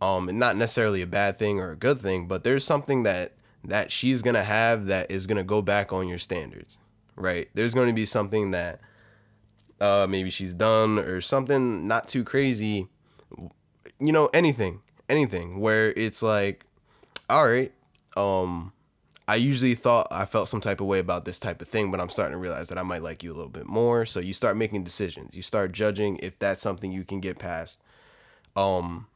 um 0.00 0.26
not 0.38 0.56
necessarily 0.56 1.02
a 1.02 1.06
bad 1.06 1.36
thing 1.36 1.60
or 1.60 1.72
a 1.72 1.76
good 1.76 2.00
thing, 2.00 2.26
but 2.26 2.44
there's 2.44 2.64
something 2.64 3.02
that 3.02 3.32
that 3.64 3.92
she's 3.92 4.22
gonna 4.22 4.44
have 4.44 4.86
that 4.86 5.10
is 5.10 5.26
gonna 5.26 5.44
go 5.44 5.60
back 5.60 5.92
on 5.92 6.08
your 6.08 6.18
standards, 6.18 6.78
right? 7.16 7.48
There's 7.54 7.74
gonna 7.74 7.92
be 7.92 8.06
something 8.06 8.52
that 8.52 8.80
uh 9.80 10.06
maybe 10.08 10.30
she's 10.30 10.52
done 10.52 10.98
or 10.98 11.20
something 11.20 11.86
not 11.86 12.08
too 12.08 12.24
crazy, 12.24 12.88
you 14.00 14.12
know, 14.12 14.28
anything, 14.32 14.80
anything 15.08 15.60
where 15.60 15.92
it's 15.96 16.22
like, 16.22 16.64
all 17.28 17.46
right, 17.46 17.72
um, 18.16 18.72
I 19.28 19.36
usually 19.36 19.74
thought 19.74 20.08
I 20.10 20.24
felt 20.24 20.48
some 20.48 20.62
type 20.62 20.80
of 20.80 20.86
way 20.86 20.98
about 20.98 21.26
this 21.26 21.38
type 21.38 21.60
of 21.60 21.68
thing, 21.68 21.90
but 21.90 22.00
I'm 22.00 22.08
starting 22.08 22.32
to 22.32 22.38
realize 22.38 22.68
that 22.70 22.78
I 22.78 22.82
might 22.82 23.02
like 23.02 23.22
you 23.22 23.30
a 23.30 23.36
little 23.36 23.50
bit 23.50 23.66
more. 23.66 24.06
So 24.06 24.20
you 24.20 24.32
start 24.32 24.56
making 24.56 24.84
decisions. 24.84 25.36
You 25.36 25.42
start 25.42 25.72
judging 25.72 26.18
if 26.22 26.38
that's 26.38 26.62
something 26.62 26.90
you 26.90 27.04
can 27.04 27.20
get 27.20 27.38
past. 27.38 27.82
Um, 28.56 29.06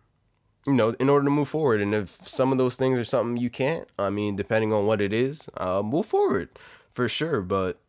you 0.66 0.74
know, 0.74 0.90
in 1.00 1.08
order 1.08 1.24
to 1.24 1.30
move 1.30 1.48
forward. 1.48 1.80
And 1.80 1.94
if 1.94 2.18
some 2.28 2.52
of 2.52 2.58
those 2.58 2.76
things 2.76 2.98
are 2.98 3.04
something 3.04 3.36
you 3.36 3.50
can't, 3.50 3.88
I 3.98 4.10
mean, 4.10 4.36
depending 4.36 4.72
on 4.72 4.86
what 4.86 5.00
it 5.00 5.14
is, 5.14 5.48
uh, 5.56 5.82
move 5.82 6.06
forward 6.06 6.50
for 6.90 7.08
sure. 7.08 7.40
But 7.40 7.80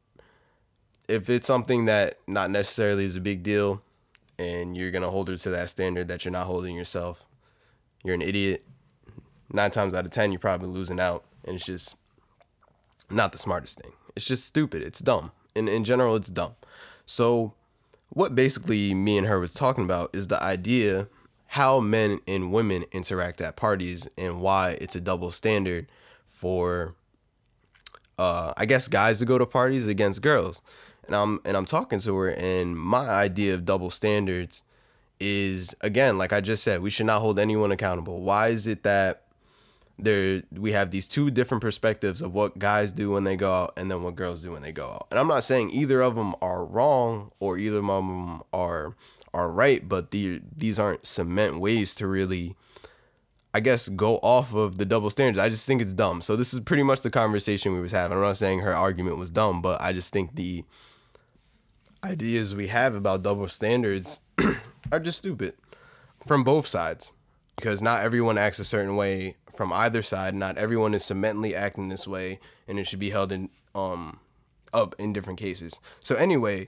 if 1.13 1.29
it's 1.29 1.47
something 1.47 1.85
that 1.85 2.19
not 2.27 2.51
necessarily 2.51 3.05
is 3.05 3.15
a 3.15 3.21
big 3.21 3.43
deal 3.43 3.81
and 4.39 4.75
you're 4.75 4.91
going 4.91 5.03
to 5.03 5.09
hold 5.09 5.29
her 5.29 5.37
to 5.37 5.49
that 5.51 5.69
standard 5.69 6.07
that 6.07 6.25
you're 6.25 6.31
not 6.31 6.45
holding 6.47 6.75
yourself, 6.75 7.25
you're 8.03 8.15
an 8.15 8.21
idiot. 8.21 8.63
Nine 9.51 9.71
times 9.71 9.93
out 9.93 10.05
of 10.05 10.11
10, 10.11 10.31
you're 10.31 10.39
probably 10.39 10.67
losing 10.67 10.99
out. 10.99 11.23
And 11.45 11.55
it's 11.55 11.65
just, 11.65 11.95
not 13.09 13.31
the 13.31 13.37
smartest 13.37 13.79
thing. 13.81 13.93
It's 14.15 14.25
just 14.25 14.45
stupid. 14.45 14.81
It's 14.81 14.99
dumb. 14.99 15.31
In 15.55 15.67
in 15.67 15.83
general, 15.83 16.15
it's 16.15 16.29
dumb. 16.29 16.55
So 17.05 17.53
what 18.09 18.35
basically 18.35 18.93
me 18.93 19.17
and 19.17 19.27
her 19.27 19.39
was 19.39 19.53
talking 19.53 19.83
about 19.83 20.15
is 20.15 20.27
the 20.27 20.41
idea 20.41 21.07
how 21.47 21.79
men 21.79 22.19
and 22.27 22.51
women 22.51 22.85
interact 22.91 23.41
at 23.41 23.55
parties 23.55 24.07
and 24.17 24.39
why 24.41 24.77
it's 24.81 24.95
a 24.95 25.01
double 25.01 25.31
standard 25.31 25.87
for 26.25 26.95
uh 28.17 28.53
I 28.57 28.65
guess 28.65 28.87
guys 28.87 29.19
to 29.19 29.25
go 29.25 29.37
to 29.37 29.45
parties 29.45 29.87
against 29.87 30.21
girls. 30.21 30.61
And 31.05 31.15
I'm 31.15 31.39
and 31.45 31.57
I'm 31.57 31.65
talking 31.65 31.99
to 31.99 32.15
her 32.15 32.29
and 32.29 32.77
my 32.77 33.09
idea 33.09 33.53
of 33.53 33.65
double 33.65 33.89
standards 33.89 34.63
is 35.19 35.75
again 35.81 36.17
like 36.17 36.33
I 36.33 36.41
just 36.41 36.63
said 36.63 36.81
we 36.81 36.89
should 36.89 37.05
not 37.05 37.21
hold 37.21 37.39
anyone 37.39 37.71
accountable. 37.71 38.21
Why 38.21 38.49
is 38.49 38.67
it 38.67 38.83
that 38.83 39.23
there 39.99 40.41
we 40.51 40.71
have 40.71 40.91
these 40.91 41.07
two 41.07 41.29
different 41.29 41.61
perspectives 41.61 42.21
of 42.21 42.33
what 42.33 42.57
guys 42.57 42.91
do 42.91 43.11
when 43.11 43.23
they 43.23 43.35
go 43.35 43.51
out 43.51 43.73
and 43.77 43.91
then 43.91 44.01
what 44.01 44.15
girls 44.15 44.41
do 44.41 44.51
when 44.51 44.61
they 44.61 44.71
go 44.71 44.89
out. 44.89 45.07
And 45.11 45.19
I'm 45.19 45.27
not 45.27 45.43
saying 45.43 45.69
either 45.71 46.01
of 46.01 46.15
them 46.15 46.35
are 46.41 46.65
wrong 46.65 47.31
or 47.39 47.57
either 47.57 47.77
of 47.77 47.85
them 47.85 48.41
are 48.51 48.95
are 49.33 49.49
right, 49.49 49.87
but 49.87 50.11
the 50.11 50.41
these 50.55 50.79
aren't 50.79 51.05
cement 51.05 51.59
ways 51.59 51.93
to 51.95 52.07
really 52.07 52.55
I 53.53 53.59
guess 53.59 53.87
go 53.87 54.17
off 54.17 54.55
of 54.55 54.79
the 54.79 54.85
double 54.85 55.11
standards. 55.11 55.37
I 55.37 55.49
just 55.49 55.67
think 55.67 55.81
it's 55.81 55.93
dumb. 55.93 56.21
So 56.23 56.35
this 56.35 56.53
is 56.55 56.59
pretty 56.61 56.81
much 56.83 57.01
the 57.01 57.11
conversation 57.11 57.73
we 57.73 57.81
was 57.81 57.91
having. 57.91 58.17
I'm 58.17 58.23
not 58.23 58.37
saying 58.37 58.59
her 58.61 58.73
argument 58.73 59.17
was 59.17 59.29
dumb, 59.29 59.61
but 59.61 59.79
I 59.79 59.93
just 59.93 60.11
think 60.11 60.35
the 60.35 60.63
ideas 62.03 62.53
we 62.55 62.67
have 62.67 62.95
about 62.95 63.23
double 63.23 63.47
standards 63.47 64.19
are 64.91 64.99
just 64.99 65.17
stupid 65.19 65.53
from 66.25 66.43
both 66.43 66.67
sides. 66.67 67.13
because 67.55 67.81
not 67.81 68.03
everyone 68.03 68.37
acts 68.37 68.59
a 68.59 68.65
certain 68.65 68.95
way 68.95 69.35
from 69.55 69.71
either 69.71 70.01
side. 70.01 70.33
Not 70.35 70.57
everyone 70.57 70.93
is 70.95 71.03
cementally 71.03 71.53
acting 71.53 71.89
this 71.89 72.07
way, 72.07 72.39
and 72.67 72.79
it 72.79 72.85
should 72.87 72.99
be 72.99 73.11
held 73.11 73.31
in 73.31 73.49
um 73.75 74.19
up 74.73 74.95
in 74.97 75.13
different 75.13 75.39
cases. 75.39 75.79
So 75.99 76.15
anyway, 76.15 76.67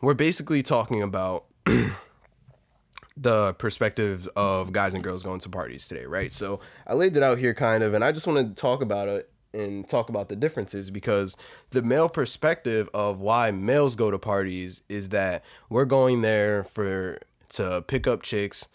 we're 0.00 0.14
basically 0.14 0.62
talking 0.62 1.02
about 1.02 1.44
the 3.16 3.54
perspectives 3.54 4.26
of 4.28 4.72
guys 4.72 4.94
and 4.94 5.02
girls 5.04 5.22
going 5.22 5.40
to 5.40 5.48
parties 5.50 5.86
today, 5.86 6.06
right? 6.06 6.32
So 6.32 6.60
I 6.86 6.94
laid 6.94 7.16
it 7.16 7.22
out 7.22 7.38
here 7.38 7.52
kind 7.54 7.82
of, 7.84 7.92
and 7.94 8.02
I 8.02 8.10
just 8.12 8.26
want 8.26 8.48
to 8.48 8.60
talk 8.60 8.80
about 8.82 9.08
it 9.08 9.30
and 9.54 9.88
talk 9.88 10.08
about 10.08 10.28
the 10.28 10.36
differences 10.36 10.90
because 10.90 11.36
the 11.70 11.82
male 11.82 12.08
perspective 12.08 12.88
of 12.94 13.20
why 13.20 13.50
males 13.50 13.96
go 13.96 14.10
to 14.10 14.18
parties 14.18 14.82
is 14.88 15.10
that 15.10 15.44
we're 15.68 15.84
going 15.84 16.22
there 16.22 16.64
for 16.64 17.18
to 17.50 17.84
pick 17.86 18.06
up 18.06 18.22
chicks, 18.22 18.68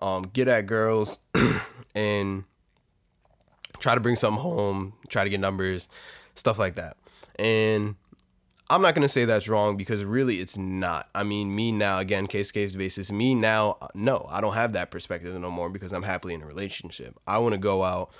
um, 0.00 0.22
get 0.22 0.48
at 0.48 0.66
girls, 0.66 1.18
and 1.94 2.44
try 3.78 3.94
to 3.94 4.00
bring 4.00 4.16
something 4.16 4.40
home, 4.40 4.94
try 5.08 5.24
to 5.24 5.30
get 5.30 5.40
numbers, 5.40 5.88
stuff 6.34 6.58
like 6.58 6.74
that. 6.74 6.96
And 7.36 7.96
I'm 8.70 8.80
not 8.80 8.94
gonna 8.94 9.08
say 9.08 9.26
that's 9.26 9.48
wrong 9.48 9.76
because 9.76 10.02
really 10.02 10.36
it's 10.36 10.56
not. 10.56 11.08
I 11.14 11.24
mean, 11.24 11.54
me 11.54 11.72
now 11.72 11.98
again, 11.98 12.26
case 12.26 12.50
case 12.50 12.74
basis. 12.74 13.12
Me 13.12 13.34
now, 13.34 13.76
no, 13.94 14.26
I 14.30 14.40
don't 14.40 14.54
have 14.54 14.72
that 14.72 14.90
perspective 14.90 15.38
no 15.38 15.50
more 15.50 15.68
because 15.68 15.92
I'm 15.92 16.02
happily 16.02 16.32
in 16.32 16.42
a 16.42 16.46
relationship. 16.46 17.18
I 17.26 17.38
want 17.38 17.52
to 17.52 17.58
go 17.58 17.82
out. 17.82 18.12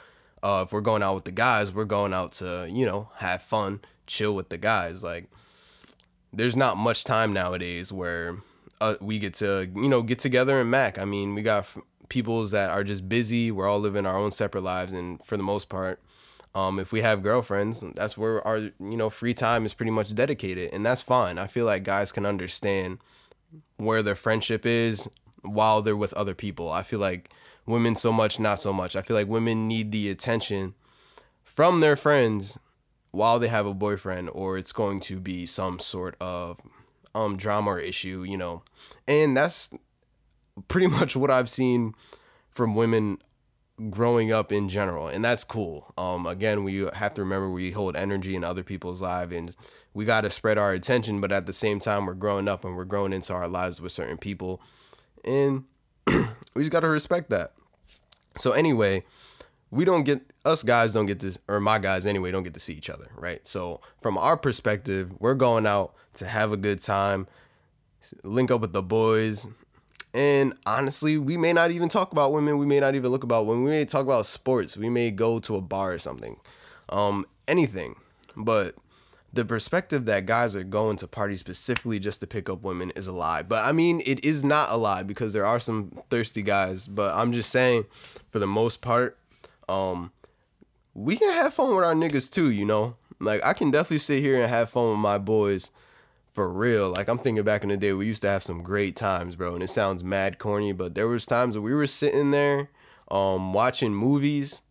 Uh, 0.43 0.65
if 0.67 0.73
we're 0.73 0.81
going 0.81 1.03
out 1.03 1.15
with 1.15 1.25
the 1.25 1.33
guys, 1.33 1.73
we're 1.73 1.85
going 1.85 2.13
out 2.13 2.33
to 2.33 2.69
you 2.71 2.85
know 2.85 3.11
have 3.17 3.43
fun, 3.43 3.81
chill 4.07 4.35
with 4.35 4.49
the 4.49 4.59
guys. 4.59 5.03
Like, 5.05 5.31
there's 6.33 6.57
not 6.57 6.77
much 6.77 7.05
time 7.05 7.33
nowadays 7.33 7.93
where 7.93 8.39
uh, 8.81 8.97
we 9.01 9.19
get 9.19 9.35
to 9.35 9.71
you 9.75 9.89
know 9.89 10.03
get 10.03 10.19
together 10.19 10.61
and 10.61 10.71
mac. 10.71 10.99
I 10.99 11.05
mean, 11.05 11.35
we 11.35 11.43
got 11.43 11.61
f- 11.61 11.79
peoples 12.09 12.51
that 12.51 12.71
are 12.71 12.85
just 12.85 13.09
busy. 13.09 13.51
We're 13.51 13.69
all 13.69 13.81
living 13.81 14.07
our 14.07 14.17
own 14.17 14.33
separate 14.33 14.63
lives, 14.63 14.93
and 14.93 15.25
for 15.25 15.37
the 15.37 15.43
most 15.43 15.69
part, 15.69 16.01
um, 16.55 16.79
if 16.79 16.93
we 16.93 17.01
have 17.01 17.23
girlfriends, 17.23 17.85
that's 17.95 18.19
where 18.19 18.47
our 18.47 18.59
you 18.59 18.73
know 18.97 19.11
free 19.11 19.35
time 19.35 19.65
is 19.65 19.75
pretty 19.75 19.93
much 19.93 20.15
dedicated, 20.15 20.73
and 20.73 20.85
that's 20.85 21.03
fine. 21.03 21.39
I 21.39 21.47
feel 21.47 21.67
like 21.67 21.85
guys 21.85 22.13
can 22.13 22.27
understand 22.27 22.99
where 23.77 24.03
their 24.03 24.15
friendship 24.15 24.67
is 24.67 25.09
while 25.43 25.83
they're 25.83 25.97
with 25.97 26.13
other 26.15 26.35
people. 26.35 26.71
I 26.71 26.83
feel 26.83 27.01
like 27.01 27.31
women 27.67 27.95
so 27.95 28.13
much, 28.13 28.41
not 28.41 28.61
so 28.61 28.73
much. 28.73 28.97
I 28.97 29.03
feel 29.03 29.17
like 29.17 29.29
women 29.29 29.69
need 29.69 29.93
the 29.93 30.09
attention 30.09 30.75
from 31.43 31.81
their 31.81 31.97
friends 31.97 32.59
while 33.11 33.39
they 33.39 33.49
have 33.49 33.67
a 33.67 33.75
boyfriend, 33.75 34.31
or 34.33 34.57
it's 34.57 34.73
going 34.73 35.01
to 35.01 35.21
be 35.21 35.47
some 35.47 35.79
sort 35.79 36.17
of 36.21 36.59
um 37.15 37.37
drama 37.37 37.73
or 37.73 37.79
issue, 37.79 38.25
you 38.27 38.37
know. 38.37 38.63
And 39.07 39.37
that's 39.37 39.71
pretty 40.69 40.87
much 40.99 41.17
what 41.17 41.31
I've 41.31 41.51
seen 41.51 41.95
from 42.51 42.75
women 42.75 43.19
growing 43.91 44.31
up 44.31 44.53
in 44.53 44.69
general 44.69 45.09
and 45.09 45.25
that's 45.25 45.45
cool 45.45 45.93
um 45.97 46.27
again 46.27 46.63
we 46.63 46.87
have 46.95 47.15
to 47.15 47.23
remember 47.23 47.51
we 47.51 47.71
hold 47.71 47.97
energy 47.97 48.37
in 48.37 48.45
other 48.45 48.63
people's 48.63 49.01
lives 49.01 49.35
and 49.35 49.57
we 49.95 50.05
got 50.05 50.21
to 50.21 50.31
spread 50.31 50.59
our 50.59 50.73
attention 50.73 51.21
but 51.21 51.33
at 51.33 51.47
the 51.47 51.53
same 51.53 51.81
time 51.81 52.07
we're 52.07 52.15
growing 52.15 52.47
up 52.47 52.65
and 52.65 52.77
we're 52.77 52.85
growing 52.85 53.13
into 53.13 53.33
our 53.33 53.49
lives 53.49 53.81
with 53.81 53.91
certain 53.91 54.19
people 54.19 54.61
and 55.25 55.65
we 56.55 56.63
just 56.63 56.73
got 56.73 56.81
to 56.81 56.89
respect 56.89 57.31
that 57.31 57.53
so 58.39 58.53
anyway 58.53 59.03
we 59.71 59.85
don't 59.85 60.05
get 60.05 60.21
us 60.45 60.63
guys 60.63 60.93
don't 60.93 61.07
get 61.07 61.21
this 61.21 61.39
or 61.49 61.61
my 61.61 61.79
guys 61.79 62.07
anyway 62.07 62.31
don't 62.31 62.43
get 62.43 62.55
to 62.55 62.61
see 62.61 62.73
each 62.73 62.91
other 62.91 63.11
right 63.17 63.47
so 63.47 63.81
from 64.01 64.19
our 64.19 64.37
perspective 64.37 65.13
we're 65.19 65.35
going 65.35 65.67
out 65.67 65.95
to 66.15 66.27
have 66.27 66.53
a 66.53 66.57
good 66.57 66.81
time 66.81 67.27
link 68.23 68.51
up 68.51 68.61
with 68.61 68.73
the 68.73 68.83
boys 68.83 69.49
and 70.15 70.55
honestly, 70.67 71.17
we 71.17 71.37
may 71.37 71.53
not 71.53 71.71
even 71.71 71.89
talk 71.89 72.13
about 72.13 72.33
women. 72.33 72.59
We 72.59 72.67
may 72.67 72.81
not 72.81 72.95
even 72.95 73.11
look 73.11 73.25
about 73.25 73.47
women. 73.47 73.65
We 73.65 73.71
may 73.71 73.85
talk 73.85 74.03
about 74.03 74.27
sports. 74.27 74.77
We 74.77 74.91
may 74.91 75.11
go 75.11 75.39
to 75.41 75.57
a 75.57 75.63
bar 75.63 75.93
or 75.93 75.99
something. 75.99 76.37
Um, 76.91 77.25
anything. 77.49 77.97
But 78.37 78.75
the 79.33 79.45
perspective 79.45 80.05
that 80.05 80.27
guys 80.27 80.55
are 80.55 80.65
going 80.65 80.97
to 80.99 81.09
parties 81.09 81.41
specifically 81.41 81.99
just 81.99 82.21
to 82.21 82.27
pick 82.27 82.51
up 82.51 82.63
women 82.63 82.91
is 82.91 83.07
a 83.07 83.13
lie. 83.13 83.43
But 83.43 83.65
I 83.65 83.73
mean, 83.73 84.03
it 84.05 84.25
is 84.25 84.45
not 84.45 84.71
a 84.71 84.77
lie 84.77 85.03
because 85.03 85.33
there 85.33 85.47
are 85.47 85.61
some 85.61 86.03
thirsty 86.11 86.43
guys. 86.43 86.87
But 86.87 87.15
I'm 87.15 87.33
just 87.33 87.51
saying, 87.51 87.87
for 88.29 88.39
the 88.39 88.47
most 88.47 88.83
part, 88.83 89.19
um, 89.69 90.13
we 90.95 91.17
can 91.17 91.33
have 91.33 91.55
fun 91.55 91.75
with 91.75 91.85
our 91.85 91.95
niggas 91.95 92.31
too, 92.31 92.51
you 92.51 92.67
know? 92.67 92.97
Like, 93.21 93.45
I 93.45 93.53
can 93.53 93.71
definitely 93.71 93.99
sit 93.99 94.21
here 94.21 94.41
and 94.41 94.51
have 94.51 94.69
fun 94.69 94.91
with 94.91 94.99
my 94.99 95.17
boys 95.17 95.71
for 96.33 96.51
real. 96.51 96.91
Like 96.91 97.09
I'm 97.09 97.19
thinking 97.19 97.45
back 97.45 97.63
in 97.63 97.69
the 97.69 97.77
day, 97.77 97.93
we 97.93 98.07
used 98.07 98.23
to 98.23 98.29
have 98.29 98.43
some 98.43 98.63
great 98.63 98.97
times, 98.97 99.37
bro. 99.37 99.55
And 99.55 99.63
it 99.63 99.71
sounds 99.71 100.03
mad 100.03 100.39
corny, 100.39 100.73
but 100.73 100.95
there 100.95 101.09
was 101.09 101.27
times 101.27 101.55
that 101.55 101.61
we 101.61 101.75
were 101.75 101.87
sitting 101.87 102.31
there, 102.31 102.71
um, 103.11 103.53
watching 103.53 103.95
movies, 103.95 104.63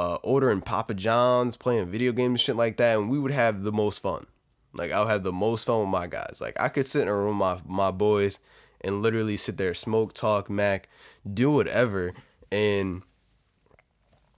uh, 0.00 0.16
ordering 0.22 0.62
Papa 0.62 0.94
John's, 0.94 1.58
playing 1.58 1.90
video 1.90 2.12
games, 2.12 2.40
shit 2.40 2.56
like 2.56 2.78
that, 2.78 2.98
and 2.98 3.10
we 3.10 3.18
would 3.18 3.32
have 3.32 3.62
the 3.62 3.72
most 3.72 4.00
fun. 4.00 4.26
Like 4.72 4.92
I'll 4.92 5.08
have 5.08 5.24
the 5.24 5.32
most 5.32 5.66
fun 5.66 5.80
with 5.80 5.88
my 5.88 6.06
guys. 6.06 6.38
Like 6.40 6.58
I 6.58 6.68
could 6.68 6.86
sit 6.86 7.02
in 7.02 7.08
a 7.08 7.14
room 7.14 7.38
with 7.38 7.66
my 7.66 7.90
my 7.90 7.90
boys 7.90 8.38
and 8.80 9.02
literally 9.02 9.36
sit 9.36 9.58
there, 9.58 9.74
smoke, 9.74 10.14
talk, 10.14 10.48
mac, 10.48 10.88
do 11.30 11.50
whatever, 11.50 12.14
and 12.50 13.02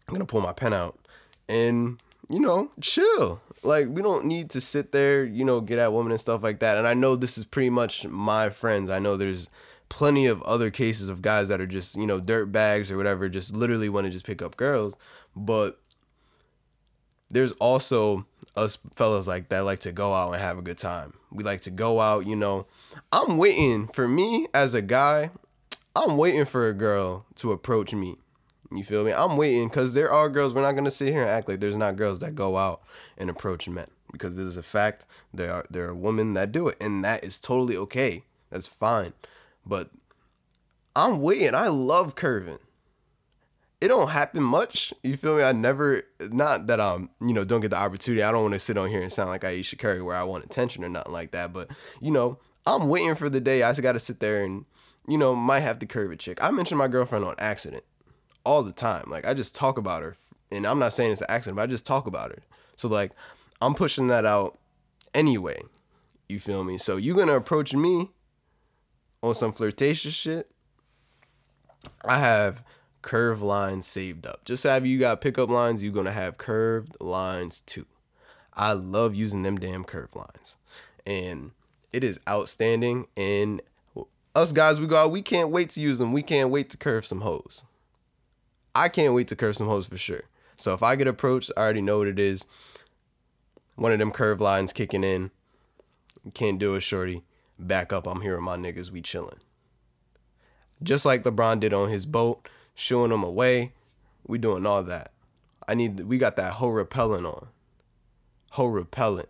I'm 0.09 0.15
gonna 0.15 0.27
pull 0.27 0.41
my 0.41 0.53
pen 0.53 0.73
out 0.73 0.99
and 1.49 1.99
you 2.29 2.41
know 2.41 2.71
chill 2.81 3.41
like 3.63 3.87
we 3.89 4.03
don't 4.03 4.25
need 4.25 4.51
to 4.51 4.61
sit 4.61 4.91
there, 4.91 5.25
you 5.25 5.45
know, 5.45 5.61
get 5.61 5.79
at 5.79 5.93
women 5.93 6.11
and 6.11 6.21
stuff 6.21 6.43
like 6.43 6.59
that. 6.59 6.77
And 6.77 6.89
I 6.89 6.95
know 6.95 7.15
this 7.15 7.39
is 7.39 7.45
pretty 7.45 7.71
much 7.71 8.05
my 8.09 8.51
friends. 8.51 8.91
I 8.91 8.99
know 8.99 9.17
there's 9.17 9.49
plenty 9.89 10.27
of 10.27 10.43
other 10.45 10.71
cases 10.71 11.11
of 11.11 11.21
guys 11.21 11.49
that 11.49 11.61
are 11.61 11.67
just, 11.67 11.97
you 11.97 12.07
know, 12.07 12.19
dirt 12.19 12.47
bags 12.47 12.91
or 12.91 12.97
whatever, 12.97 13.29
just 13.29 13.55
literally 13.55 13.91
want 13.91 14.07
to 14.07 14.11
just 14.11 14.25
pick 14.25 14.41
up 14.41 14.57
girls. 14.57 14.97
But 15.35 15.81
there's 17.31 17.53
also 17.53 18.27
us 18.57 18.77
fellas 18.93 19.27
like 19.27 19.49
that 19.49 19.61
like 19.61 19.81
to 19.81 19.93
go 19.93 20.13
out 20.13 20.33
and 20.33 20.43
have 20.43 20.59
a 20.59 20.63
good 20.63 20.79
time. 20.79 21.15
We 21.31 21.43
like 21.45 21.63
to 21.63 21.71
go 21.71 22.01
out, 22.01 22.27
you 22.27 22.37
know. 22.37 22.67
I'm 23.11 23.39
waiting 23.39 23.87
for 23.89 24.07
me 24.07 24.47
as 24.53 24.75
a 24.75 24.83
guy, 24.83 25.31
I'm 25.97 26.17
waiting 26.17 26.45
for 26.45 26.69
a 26.69 26.75
girl 26.75 27.27
to 27.37 27.53
approach 27.53 27.95
me. 27.95 28.17
You 28.71 28.85
feel 28.85 29.05
me? 29.05 29.13
I'm 29.13 29.37
waiting 29.37 29.69
because 29.69 29.93
there 29.93 30.11
are 30.11 30.31
girls. 30.31 30.55
We're 30.55 30.63
not 30.63 30.77
gonna 30.77 30.91
sit 30.91 31.13
here 31.13 31.23
and 31.23 31.31
act 31.31 31.49
like 31.49 31.61
there's 31.61 31.77
not 31.77 31.97
girls 31.97 32.21
that 32.21 32.35
go 32.35 32.57
out 32.57 32.83
and 33.19 33.29
approach 33.29 33.69
men 33.69 33.89
because 34.11 34.37
this 34.37 34.47
is 34.47 34.57
a 34.57 34.63
fact. 34.63 35.07
There 35.33 35.53
are 35.53 35.65
there 35.69 35.89
are 35.89 35.95
women 35.95 36.33
that 36.35 36.53
do 36.53 36.69
it, 36.69 36.77
and 36.81 37.05
that 37.05 37.23
is 37.25 37.39
totally 37.39 37.77
okay. 37.77 38.25
That's 38.51 38.69
fine. 38.69 39.13
But 39.67 39.91
I'm 40.97 41.21
waiting. 41.21 41.55
I 41.55 41.69
love 41.69 42.15
curving. 42.15 42.59
It 43.83 43.89
don't 43.89 44.11
happen 44.11 44.45
much. 44.45 44.95
You 45.03 45.17
feel 45.17 45.37
me? 45.37 45.43
I 45.43 45.51
never 45.51 46.05
not 46.31 46.69
that 46.69 46.81
I'm, 46.81 47.11
you 47.21 47.35
know, 47.35 47.43
don't 47.43 47.63
get 47.63 47.73
the 47.73 47.81
opportunity. 47.81 48.23
I 48.23 48.31
don't 48.31 48.43
want 48.43 48.55
to 48.55 48.61
sit 48.61 48.79
on 48.79 48.89
here 48.89 49.03
and 49.03 49.13
sound 49.13 49.29
like 49.29 49.43
Ayesha 49.43 49.75
Curry 49.75 50.01
where 50.01 50.15
I 50.15 50.23
want 50.23 50.45
attention 50.45 50.85
or 50.85 50.89
nothing 50.89 51.13
like 51.13 51.33
that. 51.33 51.53
But, 51.53 51.69
you 52.01 52.13
know, 52.13 52.39
I'm 52.65 52.87
waiting 52.87 53.17
for 53.17 53.29
the 53.29 53.41
day 53.41 53.65
I 53.65 53.71
just 53.71 53.83
gotta 53.83 53.99
sit 53.99 54.21
there 54.21 54.45
and, 54.45 54.67
you 55.09 55.19
know, 55.19 55.35
might 55.35 55.61
have 55.61 55.81
to 55.81 55.87
curve 55.87 56.13
a 56.13 56.17
chick. 56.17 56.39
I 56.41 56.53
mentioned 56.53 56.79
my 56.79 56.87
girlfriend 56.87 57.25
on 57.25 57.35
accident 57.41 57.83
all 58.47 58.63
the 58.63 58.71
time. 58.71 59.07
Like 59.09 59.27
I 59.27 59.35
just 59.35 59.53
talk 59.53 59.79
about 59.79 60.05
her, 60.05 60.15
and 60.53 60.65
I'm 60.65 60.79
not 60.79 60.93
saying 60.93 61.11
it's 61.11 61.21
an 61.21 61.27
accident, 61.29 61.57
but 61.57 61.63
I 61.63 61.67
just 61.67 61.85
talk 61.85 62.07
about 62.07 62.31
her. 62.31 62.45
So 62.77 62.87
like 62.87 63.11
I'm 63.61 63.75
pushing 63.75 64.07
that 64.07 64.25
out 64.25 64.61
anyway. 65.13 65.61
You 66.29 66.39
feel 66.39 66.63
me? 66.63 66.79
So 66.79 66.99
you're 66.99 67.17
gonna 67.17 67.35
approach 67.35 67.75
me 67.75 68.11
on 69.25 69.35
some 69.35 69.53
flirtatious 69.53 70.15
shit? 70.15 70.49
I 72.05 72.19
have 72.19 72.63
curved 73.03 73.43
lines 73.43 73.87
saved 73.87 74.27
up. 74.27 74.45
Just 74.45 74.65
have 74.65 74.87
you 74.87 74.99
got 74.99 75.21
pickup 75.21 75.51
lines, 75.51 75.83
you're 75.83 75.93
gonna 75.93 76.13
have 76.13 76.39
curved 76.39 76.97
lines 77.01 77.61
too. 77.63 77.87
I 78.55 78.73
love 78.73 79.15
using 79.15 79.43
them 79.43 79.57
damn 79.57 79.85
curved 79.85 80.17
lines. 80.17 80.57
And 81.05 81.53
it 81.93 82.05
is 82.05 82.21
outstanding. 82.29 83.07
And 83.17 83.61
us 84.35 84.53
guys, 84.53 84.81
we 84.81 84.87
go 84.87 84.97
out, 84.97 85.11
we 85.11 85.23
can't 85.23 85.51
wait 85.51 85.71
to 85.71 85.81
use 85.81 85.99
them. 85.99 86.13
We 86.13 86.23
can't 86.23 86.51
wait 86.51 86.71
to 86.71 86.77
curve 86.77 87.05
some 87.05 87.23
hoes. 87.23 87.65
I 88.75 88.89
can't 88.89 89.15
wait 89.15 89.29
to 89.29 89.37
curve 89.37 89.57
some 89.57 89.67
hoes 89.67 89.87
for 89.87 89.99
sure. 89.99 90.23
So 90.57 90.73
if 90.75 90.83
I 90.83 90.97
get 90.97 91.07
approached, 91.07 91.51
I 91.57 91.61
already 91.61 91.83
know 91.83 91.99
what 91.99 92.09
it 92.09 92.19
is. 92.19 92.47
One 93.77 93.93
of 93.93 93.99
them 93.99 94.13
curved 94.13 94.41
lines 94.41 94.73
kicking 94.73 95.05
in. 95.05 95.31
Can't 96.35 96.59
do 96.59 96.75
it, 96.75 96.81
shorty. 96.81 97.25
Back 97.59 97.93
up. 97.93 98.07
I'm 98.07 98.21
here 98.21 98.37
with 98.37 98.45
my 98.45 98.57
niggas. 98.57 98.91
We 98.91 99.01
chilling. 99.01 99.41
Just 100.83 101.05
like 101.05 101.23
LeBron 101.23 101.61
did 101.61 101.73
on 101.73 101.89
his 101.89 102.07
boat, 102.07 102.49
showing 102.75 103.11
them 103.11 103.25
away. 103.25 103.73
We 104.27 104.39
doing 104.39 104.67
all 104.67 104.83
that. 104.85 105.13
I 105.69 105.75
need. 105.75 106.01
We 106.01 106.19
got 106.19 106.37
that 106.37 106.55
whole 106.55 106.73
repellent 106.73 107.27
on. 107.27 107.49
Whole 108.51 108.71
repellent. 108.71 109.29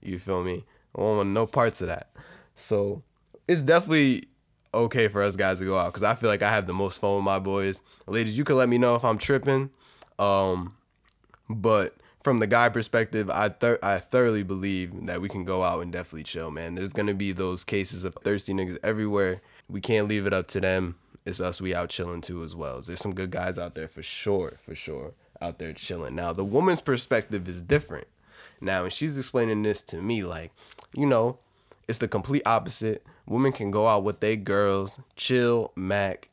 You 0.00 0.18
feel 0.18 0.42
me? 0.42 0.64
I 0.96 1.00
want 1.00 1.28
no 1.30 1.46
parts 1.46 1.80
of 1.80 1.88
that. 1.88 2.10
So 2.54 3.02
it's 3.48 3.62
definitely 3.62 4.24
okay 4.74 5.08
for 5.08 5.22
us 5.22 5.36
guys 5.36 5.58
to 5.58 5.64
go 5.64 5.76
out 5.76 5.88
because 5.88 6.02
I 6.02 6.14
feel 6.14 6.30
like 6.30 6.42
I 6.42 6.50
have 6.50 6.66
the 6.66 6.74
most 6.74 7.00
fun 7.00 7.16
with 7.16 7.24
my 7.24 7.38
boys. 7.38 7.80
Ladies, 8.06 8.36
you 8.36 8.44
can 8.44 8.56
let 8.56 8.68
me 8.68 8.78
know 8.78 8.94
if 8.94 9.04
I'm 9.04 9.18
tripping. 9.18 9.70
Um, 10.18 10.76
but 11.48 11.96
from 12.22 12.38
the 12.38 12.46
guy 12.46 12.68
perspective, 12.68 13.30
I 13.30 13.48
thir- 13.48 13.78
I 13.82 13.98
thoroughly 13.98 14.42
believe 14.42 15.06
that 15.06 15.20
we 15.20 15.28
can 15.28 15.44
go 15.44 15.62
out 15.62 15.82
and 15.82 15.92
definitely 15.92 16.24
chill, 16.24 16.50
man. 16.50 16.74
There's 16.74 16.92
gonna 16.92 17.14
be 17.14 17.32
those 17.32 17.64
cases 17.64 18.04
of 18.04 18.14
thirsty 18.14 18.52
niggas 18.52 18.78
everywhere. 18.82 19.40
We 19.68 19.80
can't 19.80 20.08
leave 20.08 20.26
it 20.26 20.32
up 20.32 20.48
to 20.48 20.60
them. 20.60 20.96
It's 21.24 21.40
us 21.40 21.60
we 21.60 21.74
out 21.74 21.90
chilling 21.90 22.20
too 22.20 22.42
as 22.42 22.54
well. 22.54 22.80
There's 22.80 23.00
some 23.00 23.14
good 23.14 23.30
guys 23.30 23.58
out 23.58 23.74
there 23.74 23.88
for 23.88 24.02
sure, 24.02 24.58
for 24.62 24.74
sure, 24.74 25.12
out 25.40 25.58
there 25.58 25.72
chilling. 25.72 26.14
Now 26.14 26.32
the 26.32 26.44
woman's 26.44 26.80
perspective 26.80 27.48
is 27.48 27.62
different. 27.62 28.06
Now, 28.60 28.84
and 28.84 28.92
she's 28.92 29.18
explaining 29.18 29.62
this 29.62 29.82
to 29.82 30.00
me 30.00 30.22
like, 30.22 30.52
you 30.94 31.06
know, 31.06 31.38
it's 31.88 31.98
the 31.98 32.08
complete 32.08 32.42
opposite. 32.46 33.04
Women 33.26 33.52
can 33.52 33.70
go 33.70 33.88
out 33.88 34.04
with 34.04 34.20
they 34.20 34.36
girls, 34.36 35.00
chill, 35.16 35.72
mac. 35.74 36.28